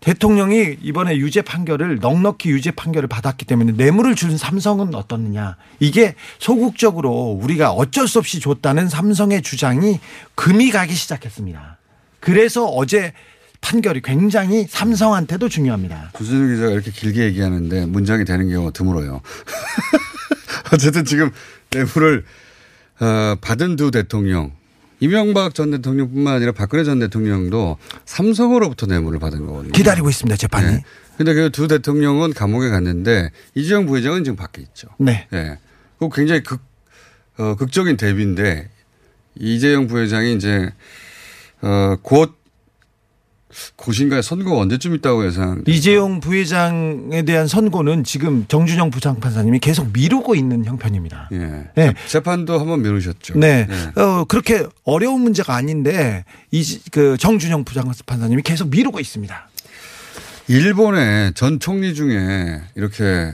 대통령이 0.00 0.78
이번에 0.80 1.18
유죄 1.18 1.42
판결을 1.42 1.98
넉넉히 2.00 2.48
유죄 2.48 2.70
판결을 2.70 3.06
받았기 3.06 3.44
때문에 3.44 3.72
뇌물을 3.72 4.14
준 4.14 4.38
삼성은 4.38 4.94
어떻느냐. 4.94 5.56
이게 5.78 6.14
소극적으로 6.38 7.38
우리가 7.42 7.72
어쩔 7.72 8.08
수 8.08 8.18
없이 8.18 8.40
줬다는 8.40 8.88
삼성의 8.88 9.42
주장이 9.42 10.00
금이 10.34 10.70
가기 10.70 10.94
시작했습니다. 10.94 11.76
그래서 12.18 12.64
어제 12.64 13.12
판결이 13.60 14.00
굉장히 14.00 14.66
삼성한테도 14.66 15.50
중요합니다. 15.50 16.12
주진우 16.16 16.54
기자가 16.54 16.72
이렇게 16.72 16.90
길게 16.90 17.24
얘기하는데 17.24 17.84
문장이 17.84 18.24
되는 18.24 18.48
경우가 18.48 18.70
드물어요. 18.70 19.20
어쨌든 20.72 21.04
지금 21.04 21.30
뇌물을 21.70 22.24
어, 23.00 23.36
받은 23.42 23.76
두 23.76 23.90
대통령 23.90 24.52
이명박 25.00 25.54
전 25.54 25.70
대통령뿐만 25.70 26.34
아니라 26.36 26.52
박근혜 26.52 26.84
전 26.84 26.98
대통령도 27.00 27.78
삼성으로부터 28.04 28.86
뇌물을 28.86 29.18
받은 29.18 29.46
거거든요. 29.46 29.72
기다리고 29.72 30.08
있습니다, 30.10 30.36
재판이. 30.36 30.66
네. 30.66 30.84
근데 31.16 31.34
그 31.34 31.50
두 31.50 31.68
대통령은 31.68 32.32
감옥에 32.32 32.68
갔는데 32.70 33.30
이재용 33.54 33.86
부회장은 33.86 34.24
지금 34.24 34.36
밖에 34.36 34.62
있죠. 34.62 34.88
네. 34.98 35.26
예. 35.32 35.58
그 35.98 36.08
굉장히 36.14 36.42
극, 36.42 36.60
어, 37.38 37.56
극적인 37.56 37.96
대비인데 37.98 38.70
이재용 39.38 39.86
부회장이 39.86 40.34
이제, 40.34 40.70
어, 41.62 41.96
곧 42.02 42.39
고신가에 43.76 44.22
선고가 44.22 44.58
언제쯤 44.58 44.94
있다고 44.96 45.26
예상? 45.26 45.62
이재용 45.66 46.20
부회장에 46.20 47.22
대한 47.22 47.46
선고는 47.46 48.04
지금 48.04 48.46
정준영 48.48 48.90
부장판사님이 48.90 49.58
계속 49.58 49.92
미루고 49.92 50.34
있는 50.34 50.64
형편입니다. 50.64 51.28
예. 51.32 51.68
네. 51.74 51.94
재판도 52.06 52.58
한번 52.58 52.82
미루셨죠. 52.82 53.38
네. 53.38 53.66
네. 53.66 54.00
어, 54.00 54.24
그렇게 54.24 54.66
어려운 54.84 55.20
문제가 55.22 55.54
아닌데, 55.54 56.24
이, 56.50 56.62
그, 56.90 57.16
정준영 57.18 57.64
부장판사님이 57.64 58.42
계속 58.42 58.68
미루고 58.68 59.00
있습니다. 59.00 59.48
일본의 60.48 61.34
전 61.34 61.60
총리 61.60 61.94
중에 61.94 62.60
이렇게 62.74 63.32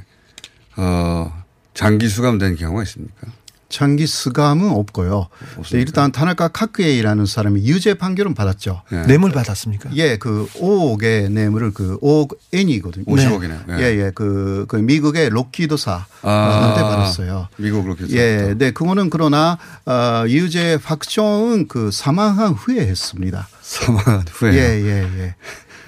어 0.77 1.33
장기 1.73 2.09
수감된 2.09 2.57
경우가 2.57 2.83
있습니까? 2.83 3.29
장기 3.69 4.07
수감은 4.07 4.71
없고요. 4.71 5.29
네, 5.73 5.81
일단 5.81 6.13
타나카 6.13 6.49
카크에이라는 6.49 7.27
사람이 7.27 7.67
유죄 7.67 7.95
판결은 7.95 8.35
받았죠. 8.35 8.83
예. 8.93 9.03
뇌물 9.03 9.33
받았습니까? 9.33 9.91
예, 9.95 10.17
그 10.17 10.47
5억의 10.55 11.31
뇌물을 11.31 11.73
그 11.73 11.99
5억 11.99 12.37
엔이거든요. 12.53 13.05
50억이네요. 13.05 13.81
예, 13.81 13.85
예, 13.85 14.13
그, 14.15 14.67
그 14.69 14.77
미국의 14.77 15.31
록히드사한테 15.31 16.81
받았어요. 16.83 17.49
미국 17.57 17.83
그렇게 17.83 18.07
예, 18.11 18.55
네, 18.57 18.71
그거는 18.71 19.11
그러나 19.11 19.59
어, 19.85 20.25
유죄 20.29 20.79
확정은 20.83 21.67
그 21.67 21.91
사망한 21.91 22.53
후에 22.53 22.81
했습니다. 22.87 23.49
사망한 23.61 24.25
후에. 24.31 24.53
예, 24.53 24.59
예, 24.59 25.03
예. 25.19 25.35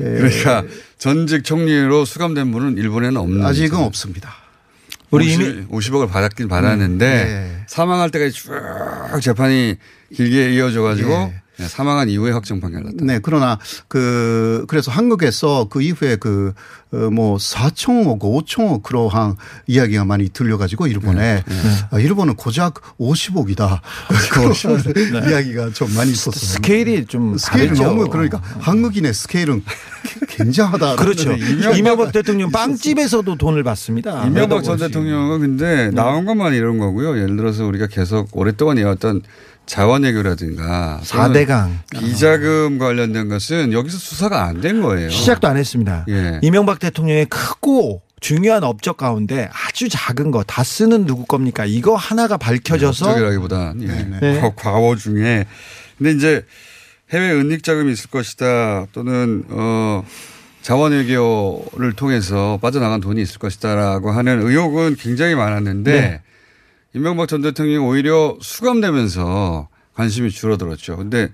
예. 0.00 0.04
그러니까 0.04 0.64
전직 0.98 1.44
총리로 1.44 2.04
수감된 2.04 2.50
분은 2.52 2.76
일본에는 2.76 3.16
없는 3.16 3.44
아직은 3.44 3.70
거죠. 3.70 3.84
없습니다. 3.84 4.47
우리 5.10 5.26
50, 5.26 5.40
이미 5.40 5.66
50억을 5.68 6.10
받았긴 6.10 6.48
받았는데 6.48 7.06
예. 7.06 7.64
사망할 7.66 8.10
때까지 8.10 8.32
쭉 8.32 8.52
재판이 9.22 9.76
길게 10.14 10.54
이어져 10.54 10.82
가지고 10.82 11.10
예. 11.10 11.42
사망한 11.66 12.08
이후에 12.08 12.32
확정 12.32 12.60
판결 12.60 12.84
났다. 12.84 12.96
네, 13.00 13.18
그러나 13.22 13.58
그 13.88 14.64
그래서 14.68 14.90
한국에서 14.90 15.68
그 15.68 15.82
이후에 15.82 16.16
그 16.16 16.52
뭐 16.90 17.36
4천억, 17.36 18.18
5천억 18.20 18.82
그러한 18.82 19.36
이야기가 19.66 20.04
많이 20.06 20.28
들려가지고 20.30 20.86
일본에 20.86 21.44
아, 21.90 21.98
일본은 21.98 22.34
고작 22.34 22.74
50억이다. 22.98 23.80
그런 24.32 24.52
이야기가 25.30 25.70
좀 25.70 25.94
많이 25.94 26.12
있었어요. 26.12 26.34
스케일이 26.34 27.04
좀 27.04 27.36
스케일이 27.36 27.68
다르죠. 27.68 27.84
너무 27.84 28.08
그러니까 28.08 28.40
한국인의 28.60 29.12
스케일은 29.12 29.62
굉장하다. 30.28 30.96
그렇죠. 30.96 31.32
이명박 31.32 31.78
이명박 31.78 32.12
대통령 32.12 32.50
빵집에서도 32.50 33.36
돈을 33.36 33.62
받습니다. 33.62 34.26
이명박 34.26 34.64
전. 34.64 34.78
대통령은 34.78 35.40
근데 35.40 35.90
나온 35.90 36.24
것만 36.24 36.54
이런 36.54 36.78
거고요. 36.78 37.18
예를 37.18 37.36
들어서 37.36 37.66
우리가 37.66 37.88
계속 37.88 38.34
오랫동안 38.34 38.78
이어왔던 38.78 39.22
자원외교라든가 39.68 41.00
또는 41.08 41.32
4대강. 41.46 41.70
비자금 41.92 42.78
관련된 42.78 43.28
것은 43.28 43.72
여기서 43.72 43.98
수사가 43.98 44.44
안 44.44 44.60
된 44.60 44.82
거예요. 44.82 45.08
시작도 45.10 45.46
안 45.46 45.56
했습니다. 45.56 46.04
예. 46.08 46.40
이명박 46.42 46.78
대통령의 46.80 47.26
크고 47.26 48.02
중요한 48.20 48.64
업적 48.64 48.96
가운데 48.96 49.48
아주 49.52 49.88
작은 49.88 50.32
거 50.32 50.42
다 50.42 50.64
쓰는 50.64 51.06
누구 51.06 51.24
겁니까? 51.26 51.64
이거 51.64 51.94
하나가 51.94 52.36
밝혀져서 52.36 53.06
업적이라기보다 53.10 53.74
예. 53.82 53.86
네. 54.20 54.40
과- 54.40 54.52
과거 54.56 54.96
중에 54.96 55.46
근데 55.98 56.10
이제 56.12 56.44
해외 57.12 57.30
은닉 57.32 57.62
자금이 57.62 57.92
있을 57.92 58.10
것이다 58.10 58.86
또는 58.92 59.44
어 59.50 60.02
자원외교를 60.62 61.92
통해서 61.94 62.58
빠져나간 62.60 63.00
돈이 63.00 63.22
있을 63.22 63.38
것이다라고 63.38 64.10
하는 64.10 64.42
의혹은 64.42 64.96
굉장히 64.96 65.34
많았는데 65.34 65.92
네. 65.92 66.20
임명박 66.94 67.28
전 67.28 67.42
대통령이 67.42 67.78
오히려 67.78 68.36
수감되면서 68.40 69.68
관심이 69.94 70.30
줄어들었죠. 70.30 70.96
근데 70.96 71.30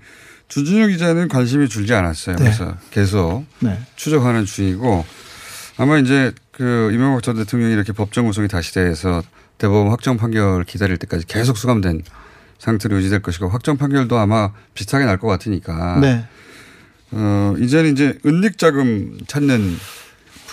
주준영 0.48 0.90
기자는 0.90 1.28
관심이 1.28 1.68
줄지 1.68 1.94
않았어요. 1.94 2.36
네. 2.36 2.44
그래서 2.44 2.76
계속 2.90 3.44
네. 3.60 3.78
추적하는 3.96 4.44
중이고 4.44 5.04
아마 5.76 5.98
이제 5.98 6.32
그 6.52 6.90
이명박 6.92 7.22
전 7.22 7.36
대통령이 7.36 7.72
이렇게 7.72 7.92
법정 7.92 8.26
구속이 8.26 8.48
다시 8.48 8.74
돼서 8.74 9.22
대법원 9.58 9.90
확정 9.90 10.16
판결 10.16 10.64
기다릴 10.64 10.96
때까지 10.98 11.26
계속 11.26 11.56
수감된 11.56 12.02
상태로 12.58 12.96
유지될 12.96 13.20
것이고 13.22 13.48
확정 13.48 13.76
판결도 13.76 14.18
아마 14.18 14.50
비슷하게 14.74 15.04
날 15.04 15.18
것 15.18 15.28
같으니까 15.28 15.98
네. 16.00 16.26
어 17.12 17.54
이제는 17.58 17.92
이제 17.92 18.18
은닉 18.26 18.58
자금 18.58 19.18
찾는 19.26 19.76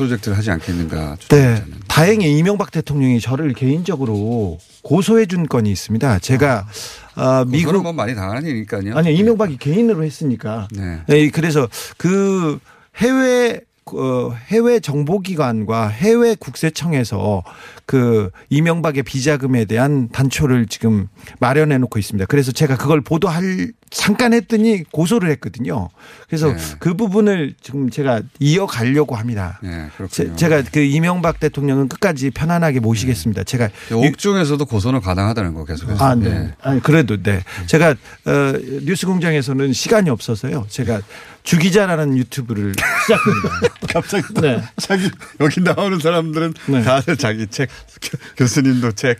프로젝트를 0.01 0.37
하지 0.37 0.49
않겠는가. 0.51 1.17
네. 1.29 1.63
다행히 1.87 2.37
이명박 2.37 2.71
대통령이 2.71 3.19
저를 3.19 3.53
개인적으로 3.53 4.57
고소해 4.81 5.27
준 5.27 5.47
건이 5.47 5.71
있습니다. 5.71 6.19
제가 6.19 6.67
어, 7.15 7.45
미국 7.45 7.71
미국 7.71 7.83
뭐 7.83 7.93
많이 7.93 8.15
당하는 8.15 8.47
일이니까요. 8.47 8.95
아니 8.95 9.15
이명박이 9.15 9.57
개인으로 9.57 10.03
했으니까. 10.03 10.67
네. 10.71 11.01
네, 11.07 11.29
그래서 11.29 11.67
그 11.97 12.59
해외 12.97 13.61
어, 13.93 14.33
해외 14.47 14.79
정보기관과 14.79 15.89
해외 15.89 16.35
국세청에서 16.35 17.43
그 17.85 18.31
이명박의 18.49 19.03
비자금에 19.03 19.65
대한 19.65 20.09
단초를 20.09 20.67
지금 20.67 21.07
마련해 21.39 21.77
놓고 21.77 21.99
있습니다. 21.99 22.25
그래서 22.27 22.51
제가 22.51 22.77
그걸 22.77 23.01
보도할 23.01 23.71
잠깐 23.91 24.33
했더니 24.33 24.83
고소를 24.91 25.29
했거든요. 25.31 25.89
그래서 26.27 26.47
네. 26.53 26.57
그 26.79 26.95
부분을 26.95 27.55
지금 27.61 27.89
제가 27.89 28.21
이어가려고 28.39 29.15
합니다. 29.17 29.59
네. 29.61 29.89
제, 30.09 30.47
가그 30.47 30.79
이명박 30.79 31.41
대통령은 31.41 31.89
끝까지 31.89 32.31
편안하게 32.31 32.79
모시겠습니다. 32.79 33.43
제가 33.43 33.69
옥중에서도 33.91 34.63
고소는 34.65 35.01
가능하다는 35.01 35.53
거 35.53 35.65
계속해서. 35.65 36.03
아, 36.03 36.15
네. 36.15 36.53
아니, 36.61 36.81
그래도 36.81 37.21
네. 37.21 37.43
제가 37.67 37.89
어, 37.91 38.53
뉴스 38.83 39.05
공장에서는 39.05 39.73
시간이 39.73 40.09
없어서요. 40.09 40.65
제가 40.69 41.01
주기자라는 41.43 42.17
유튜브를 42.17 42.73
시작합니다. 43.03 43.73
갑자기 43.91 44.33
또 44.35 44.41
네. 44.41 44.61
자기 44.77 45.09
여기 45.39 45.59
나오는 45.59 45.99
사람들은 45.99 46.53
네. 46.67 46.81
다들 46.83 47.17
자기 47.17 47.47
책 47.47 47.67
교- 47.99 48.17
교수님도 48.37 48.91
책 48.91 49.17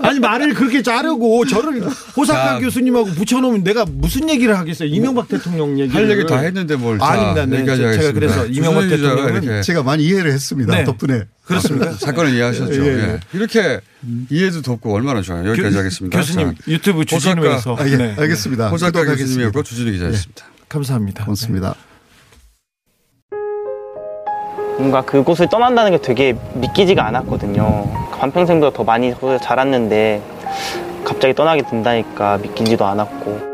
아니 0.00 0.18
말을 0.20 0.54
그렇게 0.54 0.82
자르고 0.82 1.44
저를 1.46 1.82
호사카 2.16 2.54
자. 2.54 2.58
교수님하고 2.60 3.10
붙여놓으면 3.10 3.62
내가 3.62 3.83
무슨 3.86 4.28
얘기를 4.28 4.56
하겠어요? 4.58 4.88
이명박 4.88 5.28
대통령 5.28 5.78
얘기 5.78 5.92
할 5.92 6.10
얘기 6.10 6.26
다 6.26 6.38
했는데 6.38 6.76
뭘 6.76 6.98
자, 6.98 7.06
아닙니다. 7.06 7.46
네. 7.46 7.56
여기까지 7.58 7.78
제가 7.80 7.90
하겠습니다. 7.92 8.20
그래서 8.20 8.46
이명박 8.46 8.88
대통령은 8.88 9.42
이렇게 9.42 9.62
제가 9.62 9.82
많이 9.82 10.04
이해를 10.04 10.32
했습니다. 10.32 10.74
네. 10.76 10.84
덕분에. 10.84 11.24
그렇습니까? 11.44 11.92
사건을 11.98 12.32
이해하셨죠. 12.34 12.84
예, 12.84 12.88
예, 12.88 12.98
예. 12.98 13.20
이렇게 13.32 13.80
이해도 14.30 14.62
돕고 14.62 14.94
얼마나 14.94 15.20
좋아요. 15.22 15.48
여기까지 15.50 15.74
교- 15.74 15.78
하겠습니다. 15.80 16.18
교수님 16.18 16.54
자, 16.54 16.62
유튜브 16.68 17.04
주진우에서 17.04 17.76
아, 17.78 17.88
예, 17.88 17.96
네. 17.96 18.14
알겠습니다. 18.18 18.68
호사카 18.68 18.90
구독하겠습니다. 18.92 19.24
교수님이었고 19.24 19.62
주진우 19.62 19.90
기자였습니다. 19.92 20.44
감사합니다. 20.68 21.24
고맙습니다. 21.24 21.74
뭔가 24.78 25.02
그곳을 25.02 25.48
떠난다는 25.48 25.92
게 25.92 25.98
되게 26.02 26.36
믿기지가 26.54 27.06
않았거든요. 27.06 28.08
반평생보다 28.18 28.76
더 28.76 28.82
많이 28.82 29.14
자랐는데 29.42 30.20
갑자기 31.04 31.34
떠나게 31.34 31.62
된다니까 31.68 32.38
믿기지도 32.38 32.84
않았고 32.84 33.53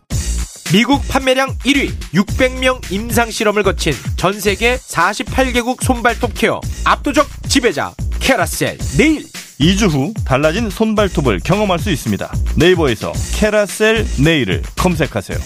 미국 0.71 1.05
판매량 1.09 1.49
1위 1.59 1.91
600명 2.13 2.91
임상 2.91 3.29
실험을 3.29 3.63
거친 3.63 3.93
전 4.15 4.39
세계 4.39 4.77
48개국 4.77 5.83
손발톱 5.83 6.31
care 6.33 6.61
압도적 6.85 7.27
지배자 7.49 7.93
캐라셀 8.21 8.77
네일 8.97 9.25
2주 9.59 9.89
후 9.91 10.13
달라진 10.25 10.69
손발톱을 10.69 11.39
경험할 11.43 11.77
수 11.77 11.91
있습니다. 11.91 12.31
네이버에서 12.57 13.11
캐라셀 13.35 14.05
네일을 14.23 14.63
검색하세요. 14.77 15.37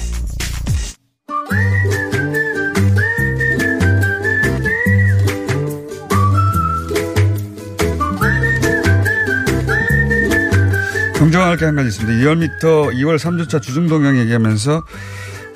긍정할 11.15 11.57
게 11.57 11.65
한 11.65 11.75
가지 11.75 11.87
있습니다. 11.87 12.23
2월 12.23 12.37
미터 12.37 12.89
2월 12.89 13.17
3주차 13.17 13.61
주중 13.61 13.87
동향 13.87 14.17
얘기하면서 14.19 14.83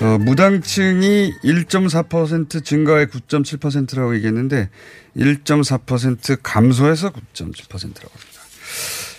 어, 0.01 0.17
무당층이 0.17 1.33
1.4% 1.43 2.63
증가해 2.63 3.05
9.7%라고 3.07 4.15
얘기했는데 4.15 4.69
1.4% 5.17 6.39
감소해서 6.41 7.09
9.7%라고 7.09 8.09
합니다. 8.13 8.41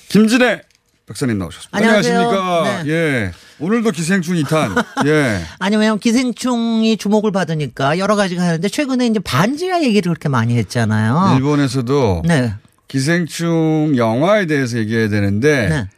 김진애 0.09 0.63
박사님 1.07 1.39
나오셨습니다. 1.39 1.77
안녕하세요. 1.77 2.19
안녕하십니까? 2.19 2.83
네. 2.85 2.91
예. 2.91 3.33
오늘도 3.59 3.91
기생충 3.91 4.37
2탄. 4.37 4.85
예. 5.07 5.41
아니 5.59 5.77
왜냐면 5.77 5.99
기생충이 5.99 6.97
주목을 6.97 7.33
받으니까 7.33 7.99
여러 7.99 8.17
가지가 8.17 8.43
하는데 8.43 8.69
최근에 8.69 9.07
이제 9.07 9.19
반지하 9.19 9.83
얘기를 9.83 10.11
그렇게 10.11 10.29
많이 10.29 10.57
했잖아요. 10.57 11.35
일본에서도 11.37 12.23
네. 12.27 12.55
기생충 12.89 13.95
영화에 13.97 14.47
대해서 14.47 14.79
얘기해야 14.79 15.09
되는데 15.09 15.69
네. 15.69 15.89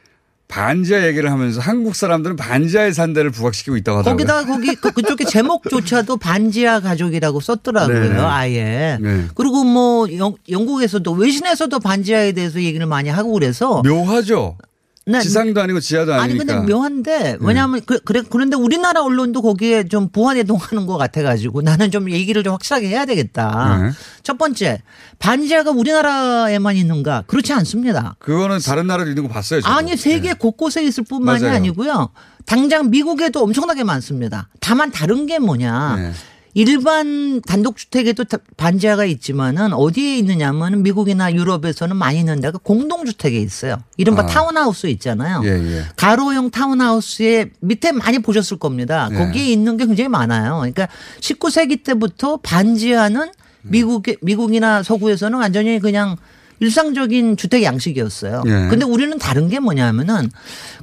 반지하 0.52 1.06
얘기를 1.06 1.30
하면서 1.32 1.62
한국 1.62 1.96
사람들은 1.96 2.36
반지하의 2.36 2.92
산대를 2.92 3.30
부각시키고 3.30 3.74
있다고 3.78 4.00
하더라고요. 4.00 4.18
거기다가 4.18 4.44
거기 4.44 4.74
그, 4.74 4.90
그쪽에 4.92 5.24
제목조차도 5.24 6.18
반지하 6.18 6.80
가족이라고 6.80 7.40
썼더라고요. 7.40 8.00
네네. 8.02 8.20
아예. 8.20 8.98
네. 9.00 9.24
그리고 9.34 9.64
뭐 9.64 10.06
영, 10.18 10.34
영국에서도 10.50 11.10
외신에서도 11.10 11.80
반지하에 11.80 12.32
대해서 12.32 12.60
얘기를 12.60 12.84
많이 12.84 13.08
하고 13.08 13.32
그래서 13.32 13.80
묘하죠. 13.82 14.58
네. 15.04 15.20
지상도 15.20 15.60
아니고 15.60 15.80
지하도 15.80 16.12
아니 16.14 16.22
아니니까. 16.22 16.44
네. 16.44 16.58
근데 16.60 16.72
묘한데 16.72 17.36
왜냐하면 17.40 17.80
그, 17.84 17.98
그래 18.00 18.22
그런데 18.28 18.56
우리나라 18.56 19.02
언론도 19.02 19.42
거기에 19.42 19.88
좀 19.88 20.08
부안해동하는 20.08 20.86
것 20.86 20.96
같아가지고 20.96 21.62
나는 21.62 21.90
좀 21.90 22.10
얘기를 22.10 22.44
좀 22.44 22.52
확실하게 22.52 22.88
해야 22.88 23.04
되겠다. 23.04 23.78
네. 23.82 23.90
첫 24.22 24.38
번째 24.38 24.82
반지하가 25.18 25.72
우리나라에만 25.72 26.76
있는가? 26.76 27.24
그렇지 27.26 27.52
않습니다. 27.52 28.14
그거는 28.20 28.60
다른 28.60 28.86
나라도 28.86 29.10
있는 29.10 29.24
거 29.24 29.28
봤어요. 29.28 29.60
저도. 29.60 29.74
아니 29.74 29.96
세계 29.96 30.34
곳곳에 30.34 30.84
있을 30.84 31.04
뿐만이 31.04 31.42
맞아요. 31.42 31.56
아니고요. 31.56 32.10
당장 32.46 32.90
미국에도 32.90 33.42
엄청나게 33.42 33.82
많습니다. 33.84 34.48
다만 34.60 34.90
다른 34.92 35.26
게 35.26 35.38
뭐냐. 35.38 36.12
네. 36.54 36.60
일반 36.62 37.40
단독주택에도 37.40 38.24
다- 38.24 38.38
반지하가 38.56 39.04
있지만은 39.04 39.72
어디에 39.72 40.18
있느냐면 40.18 40.82
미국이나 40.82 41.32
유럽에서는 41.32 41.96
많이 41.96 42.18
있는 42.20 42.40
데가 42.40 42.58
공동주택에 42.62 43.38
있어요. 43.38 43.76
이른바 43.96 44.22
아. 44.22 44.26
타운하우스 44.26 44.86
있잖아요. 44.88 45.40
예, 45.44 45.48
예. 45.48 45.82
가로형 45.96 46.50
타운하우스의 46.50 47.50
밑에 47.60 47.92
많이 47.92 48.18
보셨을 48.18 48.58
겁니다. 48.58 49.08
네. 49.10 49.18
거기에 49.18 49.46
있는 49.46 49.76
게 49.76 49.86
굉장히 49.86 50.08
많아요. 50.08 50.56
그러니까 50.58 50.88
19세기 51.20 51.82
때부터 51.84 52.36
반지하는 52.38 53.30
미국 53.62 54.02
미국이나 54.20 54.82
서구에서는 54.82 55.38
완전히 55.38 55.78
그냥 55.78 56.16
일상적인 56.62 57.36
주택 57.36 57.64
양식이었어요. 57.64 58.42
예. 58.46 58.50
근데 58.70 58.84
우리는 58.84 59.18
다른 59.18 59.48
게 59.48 59.58
뭐냐면은 59.58 60.30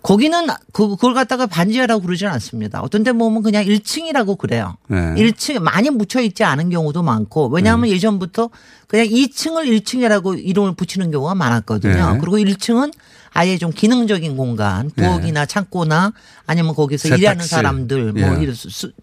거기는 0.04 0.48
그- 0.74 0.90
그걸 0.90 1.14
갖다가 1.14 1.46
반지하라고 1.48 2.02
그러지는 2.02 2.32
않습니다. 2.34 2.82
어떤 2.82 3.04
데 3.04 3.14
보면 3.14 3.44
그냥 3.44 3.64
1층이라고 3.64 4.38
그래요. 4.38 4.76
네. 4.88 4.98
1층 5.16 5.60
많이 5.60 5.90
묻혀 5.90 6.20
있지 6.22 6.44
않은 6.44 6.70
경우도 6.70 7.02
많고 7.02 7.48
왜냐하면 7.48 7.90
예전부터 7.90 8.50
그냥 8.88 9.06
2층을 9.08 9.66
1층이라고 9.82 10.44
이름을 10.46 10.74
붙이는 10.76 11.12
경우가 11.12 11.34
많았거든요. 11.36 12.14
네. 12.14 12.18
그리고 12.20 12.38
1층은 12.38 12.92
아예 13.32 13.58
좀 13.60 13.72
기능적인 13.72 14.36
공간, 14.38 14.90
부엌이나 14.90 15.46
창고나 15.46 16.14
아니면 16.48 16.74
거기서 16.74 17.10
일하는 17.10 17.44
세탁실. 17.44 17.50
사람들 17.50 18.14
뭐 18.14 18.22
예. 18.44 18.52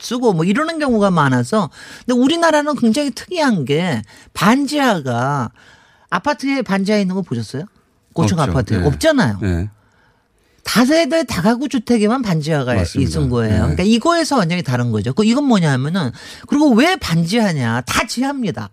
쓰고 0.01 0.33
뭐 0.33 0.45
이러는 0.45 0.79
경우가 0.81 1.11
많아서 1.13 1.71
근데 2.05 2.21
우리나라는 2.21 2.75
굉장히 2.77 3.13
특이한 3.13 3.65
게 3.65 4.03
반지하가 4.35 5.51
아파트에 6.11 6.63
반지하 6.63 6.99
있는 6.99 7.15
거 7.15 7.23
보셨어요? 7.23 7.65
고층 8.13 8.39
없죠. 8.39 8.51
아파트에 8.51 8.79
예. 8.79 8.83
없잖아요. 8.85 9.41
예. 9.43 9.71
다세대 10.65 11.25
다가구 11.25 11.69
주택에만 11.69 12.23
반지하가 12.23 12.75
맞습니다. 12.75 13.09
있은 13.09 13.29
거예요. 13.29 13.53
네. 13.53 13.59
그러니까 13.61 13.83
이거에서 13.85 14.37
완전히 14.37 14.63
다른 14.63 14.91
거죠. 14.91 15.13
그 15.13 15.25
이건 15.25 15.45
뭐냐면은 15.45 16.11
그리고 16.49 16.71
왜 16.73 16.97
반지하냐? 16.97 17.83
다 17.83 18.07
지하입니다. 18.07 18.71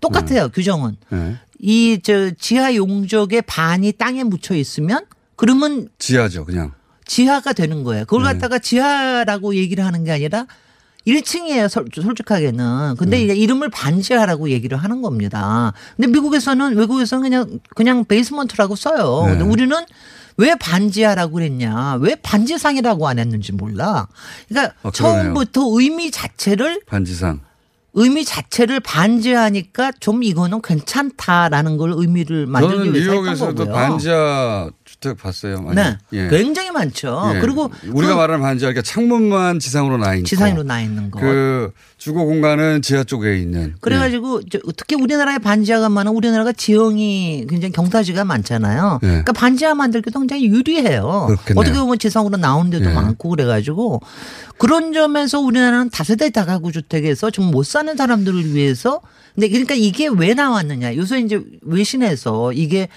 똑같아요. 0.00 0.48
규정은. 0.50 0.96
예. 1.12 1.36
이저 1.58 2.32
지하 2.38 2.74
용적의 2.74 3.42
반이 3.42 3.92
땅에 3.92 4.24
묻혀 4.24 4.54
있으면 4.56 5.06
그러면 5.36 5.88
지하죠, 5.98 6.44
그냥. 6.44 6.72
지하가 7.06 7.52
되는 7.52 7.82
거예요. 7.84 8.04
그걸 8.04 8.24
네. 8.24 8.32
갖다가 8.32 8.58
지하라고 8.58 9.54
얘기를 9.54 9.84
하는 9.84 10.04
게 10.04 10.10
아니라 10.12 10.46
1층이에요. 11.06 11.68
솔직하게는. 12.02 12.96
근데 12.96 13.18
네. 13.18 13.24
이제 13.24 13.34
이름을 13.34 13.70
반지하라고 13.70 14.50
얘기를 14.50 14.76
하는 14.78 15.02
겁니다. 15.02 15.72
근데 15.96 16.08
미국에서는 16.10 16.76
외국에서는 16.76 17.22
그냥 17.22 17.60
그냥 17.74 18.04
베이스먼트라고 18.04 18.76
써요. 18.76 19.24
네. 19.26 19.32
근데 19.32 19.44
우리는 19.44 19.76
왜 20.36 20.54
반지하라고 20.54 21.34
그랬냐? 21.34 21.96
왜 22.00 22.14
반지상이라고 22.14 23.06
안 23.08 23.18
했는지 23.18 23.52
몰라. 23.52 24.08
그러니까 24.48 24.74
아, 24.82 24.90
그러네요. 24.90 25.22
처음부터 25.24 25.62
의미 25.78 26.10
자체를 26.10 26.80
반지상. 26.86 27.40
의미 27.94 28.24
자체를 28.24 28.80
반지하니까 28.80 29.92
좀 30.00 30.22
이거는 30.22 30.62
괜찮다라는 30.62 31.76
걸 31.76 31.92
의미를 31.94 32.46
만들기 32.46 32.76
저는 32.78 32.94
위해서 32.94 33.10
했던 33.12 33.24
뉴욕에서도. 33.24 33.72
반지하 33.72 34.70
주택 35.02 35.18
봤어요. 35.18 35.60
많이. 35.60 35.74
네. 35.74 35.98
예. 36.12 36.28
굉장히 36.28 36.70
많죠. 36.70 37.32
예. 37.34 37.40
그리고 37.40 37.70
우리가 37.92 38.14
그 38.14 38.18
말하는 38.18 38.40
반지하 38.40 38.70
그러니까 38.70 38.82
창문만 38.82 39.58
지상으로 39.58 39.98
나 39.98 40.14
있고 40.14 40.26
지상으로 40.26 40.62
나 40.62 40.80
있는 40.80 41.10
거. 41.10 41.18
그 41.20 41.72
주거 41.98 42.24
공간은 42.24 42.80
지하 42.82 43.02
쪽에 43.04 43.36
있는. 43.38 43.74
그래 43.80 43.98
가지고 43.98 44.40
저 44.48 44.60
특히 44.76 44.96
우리나라에 44.96 45.38
반지하가 45.38 45.88
많은 45.88 46.12
우리나라가 46.12 46.52
지형이 46.52 47.46
굉장히 47.50 47.72
경사지가 47.72 48.24
많잖아요. 48.24 49.00
네. 49.02 49.08
그러니까 49.08 49.32
반지하 49.32 49.74
만들기도 49.74 50.20
굉장히 50.20 50.46
유리해요. 50.46 51.26
그렇겠네요. 51.26 51.60
어떻게 51.60 51.78
보면 51.78 51.98
지상으로 51.98 52.36
나온 52.36 52.70
데도 52.70 52.88
네. 52.88 52.94
많고 52.94 53.30
그래 53.30 53.44
가지고 53.44 54.00
그런 54.58 54.92
점에서 54.92 55.40
우리나라는 55.40 55.90
다세대 55.90 56.30
다가구 56.30 56.72
주택에서 56.72 57.30
좀 57.30 57.42
못 57.52 57.66
사는 57.66 57.94
사람들을 57.96 58.54
위해서 58.54 59.00
근데 59.34 59.48
그러니까 59.48 59.74
이게 59.74 60.08
왜 60.08 60.32
나왔느냐. 60.32 60.94
요새 60.96 61.18
이제 61.20 61.42
외신에서 61.62 62.52
이게 62.52 62.88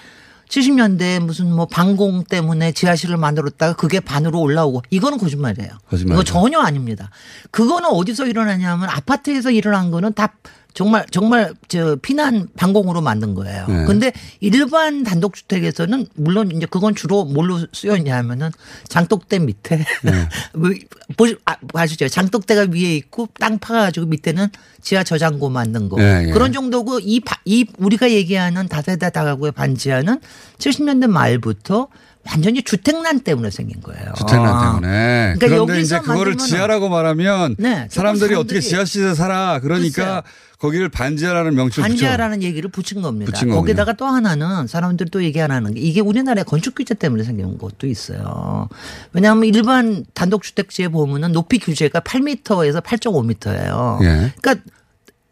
70년대 0.48 1.20
무슨 1.20 1.52
뭐 1.52 1.66
방공 1.66 2.24
때문에 2.24 2.72
지하실을 2.72 3.16
만들었다가 3.16 3.74
그게 3.74 4.00
반으로 4.00 4.40
올라오고 4.40 4.82
이거는 4.90 5.18
거짓말이에요. 5.18 5.70
거짓말이죠. 5.88 6.14
이거 6.14 6.24
전혀 6.24 6.60
아닙니다. 6.60 7.10
그거는 7.50 7.90
어디서 7.90 8.26
일어나냐면 8.26 8.88
아파트에서 8.88 9.50
일어난 9.50 9.90
거는 9.90 10.12
다 10.14 10.34
정말 10.76 11.06
정말 11.10 11.54
저 11.68 11.96
피난 12.02 12.48
방공으로 12.54 13.00
만든 13.00 13.34
거예요. 13.34 13.64
네. 13.66 13.86
근데 13.86 14.12
일반 14.40 15.04
단독 15.04 15.34
주택에서는 15.34 16.06
물론 16.16 16.52
이제 16.54 16.66
그건 16.66 16.94
주로 16.94 17.24
뭘로 17.24 17.66
쓰였냐면은 17.72 18.50
장독대 18.86 19.38
밑에 19.38 19.78
네. 19.78 20.12
왜, 20.52 20.78
보시 21.16 21.34
아, 21.46 21.56
아시죠? 21.72 22.08
장독대가 22.10 22.66
위에 22.70 22.94
있고 22.96 23.26
땅 23.40 23.58
파가지고 23.58 24.04
밑에는 24.04 24.48
지하 24.82 25.02
저장고 25.02 25.48
만든 25.48 25.88
거 25.88 25.96
네, 25.96 26.26
예. 26.28 26.30
그런 26.30 26.52
정도고 26.52 27.00
이, 27.00 27.20
바- 27.20 27.40
이 27.46 27.64
우리가 27.78 28.10
얘기하는 28.10 28.68
다세대 28.68 29.08
다가구의 29.08 29.52
반지하는 29.52 30.20
70년대 30.58 31.06
말부터 31.06 31.88
완전히 32.30 32.62
주택난 32.62 33.20
때문에 33.20 33.50
생긴 33.50 33.80
거예요. 33.80 34.12
주택난 34.16 34.48
아. 34.54 34.66
때문에. 34.72 35.34
그러니까 35.38 35.46
그런데 35.48 35.72
여기서 35.74 35.80
이제 35.80 35.98
그거를 36.00 36.36
지하라고 36.36 36.88
말하면 36.88 37.56
네, 37.58 37.86
사람들이 37.90 38.30
조금 38.30 38.40
어떻게 38.44 38.60
사람들이- 38.60 38.68
지하실에 38.68 39.14
살아. 39.14 39.60
그러니까 39.60 40.22
거기를 40.58 40.88
반지하라는 40.88 41.54
명칭을 41.54 41.86
붙여. 41.88 41.88
반지하라는 41.88 42.42
얘기를 42.42 42.70
붙인 42.70 43.02
겁니다. 43.02 43.30
붙인. 43.30 43.50
거기다가 43.50 43.92
또 43.92 44.06
하나는 44.06 44.66
사람들이 44.66 45.10
또 45.10 45.22
얘기 45.22 45.40
안 45.40 45.50
하는 45.50 45.74
게 45.74 45.80
이게 45.80 46.00
우리나라의 46.00 46.44
건축 46.44 46.74
규제 46.74 46.94
때문에 46.94 47.24
생긴 47.24 47.58
것도 47.58 47.86
있어요. 47.86 48.68
왜냐하면 49.12 49.44
일반 49.44 50.04
단독주택지에 50.14 50.88
보면은 50.88 51.32
높이 51.32 51.58
규제가 51.58 52.00
8m에서 52.00 52.82
8.5m예요. 52.82 54.02
예. 54.02 54.32
그러니까 54.40 54.64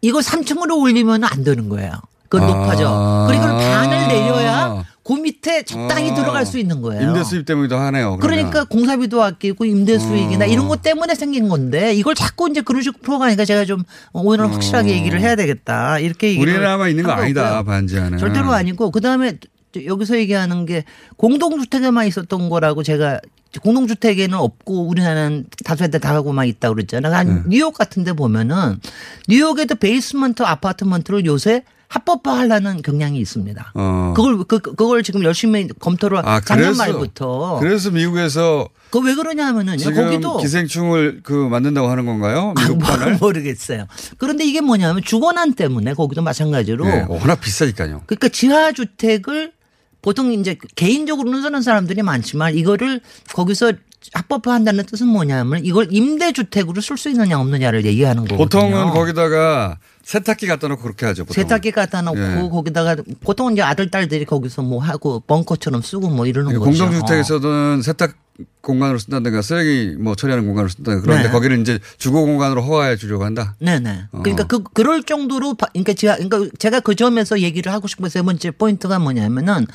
이거 0.03 0.19
3층으로 0.19 0.79
올리면 0.81 1.25
안 1.25 1.43
되는 1.45 1.69
거예요. 1.71 1.93
그 2.29 2.39
아. 2.39 2.47
높아져. 2.47 3.27
그러니까 3.29 3.57
반을 3.57 4.09
내려야 4.09 4.85
그 5.05 5.13
밑에 5.13 5.65
적당히 5.65 6.11
아. 6.11 6.15
들어갈 6.15 6.47
수 6.47 6.59
있는 6.59 6.81
거예요. 6.81 7.03
임대 7.03 7.23
수입 7.23 7.45
때문이기도 7.45 7.77
하네요. 7.77 8.17
그러면. 8.17 8.51
그러니까 8.51 8.65
공사비도 8.65 9.23
아끼고 9.23 9.67
임대 9.67 9.99
수익이나 9.99 10.47
어. 10.47 10.49
이런 10.49 10.67
것 10.67 10.81
때문에 10.81 11.15
생긴 11.15 11.49
건데 11.51 11.93
이걸 11.93 12.15
자꾸 12.15 12.49
이제 12.49 12.63
그런 12.63 12.81
식으로 12.83 13.03
풀어가니까 13.03 13.45
제가 13.45 13.67
좀 13.67 13.85
오늘 14.15 14.51
확실하게 14.51 14.93
얘기를 14.93 15.21
해야 15.21 15.37
되겠다 15.37 15.99
이렇게 15.99 16.29
얘기를 16.29 16.49
어. 16.49 16.57
우리나라만 16.57 16.91
있는 16.91 17.05
거한 17.05 17.25
아니다. 17.25 17.63
반지하는. 17.63 18.17
절대로 18.17 18.53
아니고 18.53 18.91
그 18.91 19.03
다음에 19.03 19.39
여기서 19.85 20.17
얘기하는 20.17 20.65
게 20.65 20.85
공동주택에만 21.17 22.07
있었던 22.07 22.49
거라고 22.49 22.83
제가 22.83 23.21
공동주택에는 23.63 24.39
없고 24.39 24.89
우리나라는 24.89 25.47
다세대 25.65 25.99
다가구만 25.99 26.47
있다 26.47 26.69
고 26.69 26.75
그랬잖아요. 26.77 27.15
한 27.15 27.45
뉴욕 27.49 27.75
같은 27.75 28.05
데 28.05 28.15
보면은 28.15 28.81
뉴욕에도 29.29 29.75
베이스먼트 29.75 30.43
아파트먼트를 30.43 31.27
요새 31.27 31.63
합법화하려는 31.95 32.83
경향이 32.83 33.19
있습니다. 33.21 33.73
어. 33.75 34.13
그걸 34.17 34.43
그 34.45 34.59
그걸 34.59 35.03
지금 35.03 35.23
열심히 35.23 35.69
검토를 35.79 36.19
아, 36.25 36.41
작년 36.41 36.73
그래서- 36.73 36.79
말부터 36.85 37.59
그래서 37.61 37.91
미국에서 37.91 38.69
그 38.91 38.99
왜 39.05 39.15
그러냐면은 39.15 39.77
거기도 39.77 40.39
기생충을 40.39 41.21
그 41.25 41.33
만든다고 41.33 41.89
하는 41.89 42.07
건가요? 42.07 42.55
미국 42.57 42.83
아, 42.85 42.97
판을? 42.97 43.17
모르겠어요. 43.19 43.87
그런데 44.19 44.45
이게 44.45 44.61
뭐냐면 44.61 45.03
주거난 45.05 45.53
때문에 45.55 45.95
거기도 45.95 46.23
마찬가지로 46.23 46.85
네, 46.85 47.05
워낙 47.09 47.41
비싸니까요. 47.41 48.03
그러니까 48.07 48.29
지하 48.29 48.73
주택을 48.73 49.53
보통 50.01 50.33
이제 50.33 50.59
개인적으로는 50.77 51.43
쓰는 51.43 51.63
사람들이 51.63 52.03
많지만 52.03 52.55
이거를 52.55 53.01
거기서 53.33 53.73
합법화한다는 54.15 54.85
뜻은 54.87 55.07
뭐냐면 55.09 55.65
이걸 55.65 55.89
임대주택으로 55.91 56.81
쓸 56.81 56.97
수 56.97 57.11
있느냐 57.11 57.39
없느냐를 57.41 57.85
얘기하는 57.85 58.25
거거든요. 58.25 58.39
보통은 58.39 58.91
거기다가 58.93 59.79
세탁기 60.03 60.47
갖다 60.47 60.69
놓고 60.69 60.83
그렇게 60.83 61.07
하죠. 61.07 61.25
보통은. 61.25 61.49
세탁기 61.49 61.73
갖다 61.73 62.01
놓고 62.03 62.19
예. 62.19 62.49
거기다가 62.51 62.97
보통은 63.23 63.55
이제 63.55 63.63
아들 63.63 63.91
딸들이 63.91 64.25
거기서 64.25 64.63
뭐 64.63 64.81
하고 64.83 65.21
벙커처럼 65.27 65.83
쓰고 65.83 66.11
뭐 66.11 66.27
이러는 66.27 66.53
거죠. 66.59 66.65
공동주택에서는 66.65 67.83
세탁 67.83 68.15
공간으로 68.61 68.99
쓴다든가 68.99 69.43
쓰레기 69.43 69.97
뭐 69.99 70.15
처리하는 70.15 70.45
공간으로 70.47 70.69
쓴다든가 70.69 71.03
그런데 71.03 71.25
네. 71.29 71.33
거기를 71.33 71.61
이제 71.61 71.79
주거 71.99 72.21
공간으로 72.21 72.63
허가해 72.63 72.97
주려고 72.97 73.25
한다. 73.25 73.55
네네. 73.61 74.07
어. 74.13 74.23
그러니까 74.23 74.45
그 74.45 74.63
그럴 74.73 75.03
정도로 75.05 75.55
바- 75.55 75.69
그러니까 75.73 75.93
제가 75.95 76.17
그러니까 76.17 76.51
제가 76.59 76.81
그 76.81 76.95
점에서 76.95 77.41
얘기를 77.41 77.73
하고 77.73 77.87
싶은 77.89 78.09
세 78.09 78.23
번째 78.23 78.51
포인트가 78.53 78.99
뭐냐면은 78.99 79.67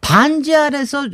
반지 0.00 0.54
아래서 0.56 1.06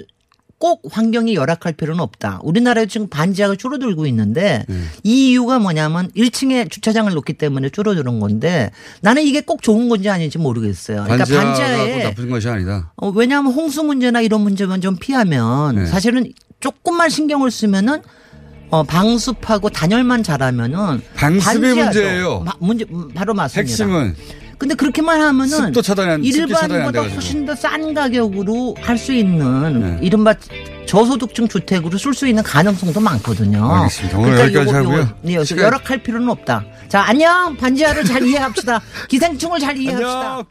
꼭 0.63 0.81
환경이 0.93 1.35
열악할 1.35 1.73
필요는 1.73 1.99
없다. 2.01 2.39
우리나라에 2.45 2.87
지금 2.87 3.09
반지하가 3.09 3.57
줄어들고 3.57 4.07
있는데 4.07 4.65
네. 4.69 4.77
이 5.03 5.31
이유가 5.33 5.59
뭐냐면 5.59 6.09
1층에 6.17 6.71
주차장을 6.71 7.13
놓기 7.13 7.33
때문에 7.33 7.69
줄어드는 7.69 8.21
건데 8.21 8.71
나는 9.01 9.25
이게 9.25 9.41
꼭 9.41 9.61
좋은 9.61 9.89
건지 9.89 10.09
아닌지 10.09 10.39
모르겠어요. 10.39 11.03
그러니까 11.03 11.25
반지하가 11.25 11.45
반지하에 11.49 11.93
꼭 11.95 12.03
나쁜 12.11 12.31
것이 12.31 12.49
아니다. 12.49 12.93
어, 12.95 13.09
왜냐하면 13.09 13.53
홍수 13.53 13.83
문제나 13.83 14.21
이런 14.21 14.43
문제만 14.43 14.81
좀 14.81 14.95
피하면 14.95 15.75
네. 15.75 15.87
사실은 15.87 16.31
조금만 16.61 17.09
신경을 17.11 17.51
쓰면은 17.51 18.01
어, 18.71 18.85
방습하고 18.85 19.69
단열만 19.69 20.23
잘하면은 20.23 21.03
방습이 21.17 21.75
문제예요. 21.75 22.39
마- 22.47 22.53
문제 22.61 22.87
음, 22.89 23.09
바로 23.13 23.35
맞습니다. 23.35 23.69
핵심은 23.69 24.15
근데 24.63 24.77
그렇게만 24.77 25.21
하면은 25.21 25.73
안 26.09 26.23
일반보다. 26.73 27.03
훨씬 27.15 27.45
더 27.45 27.53
싼 27.57 27.93
가격으로 27.95 28.77
할 28.81 28.97
수 28.97 29.13
있는 29.13 29.81
네. 29.81 29.99
이른바 30.01 30.35
저소득층 30.87 31.49
주택으로 31.49 31.99
쓸 31.99 32.15
수 32.15 32.29
있는 32.29 32.45
가능성도 32.45 33.01
많거든요. 33.01 33.69
알겠습니다. 33.75 34.19
오늘 34.19 34.39
여기까지 34.39 34.71
요거- 34.71 34.75
하고요. 34.75 35.09
네, 35.23 35.45
시간- 35.45 35.65
열악할 35.65 36.03
필요는 36.05 36.29
없다. 36.29 36.65
자, 36.89 37.01
안녕. 37.03 37.57
반지하를 37.57 38.05
잘 38.05 38.23
이해합시다. 38.29 38.81
기생충을 39.09 39.59
잘 39.59 39.77
이해합시다. 39.77 40.21
안녕. 40.31 40.45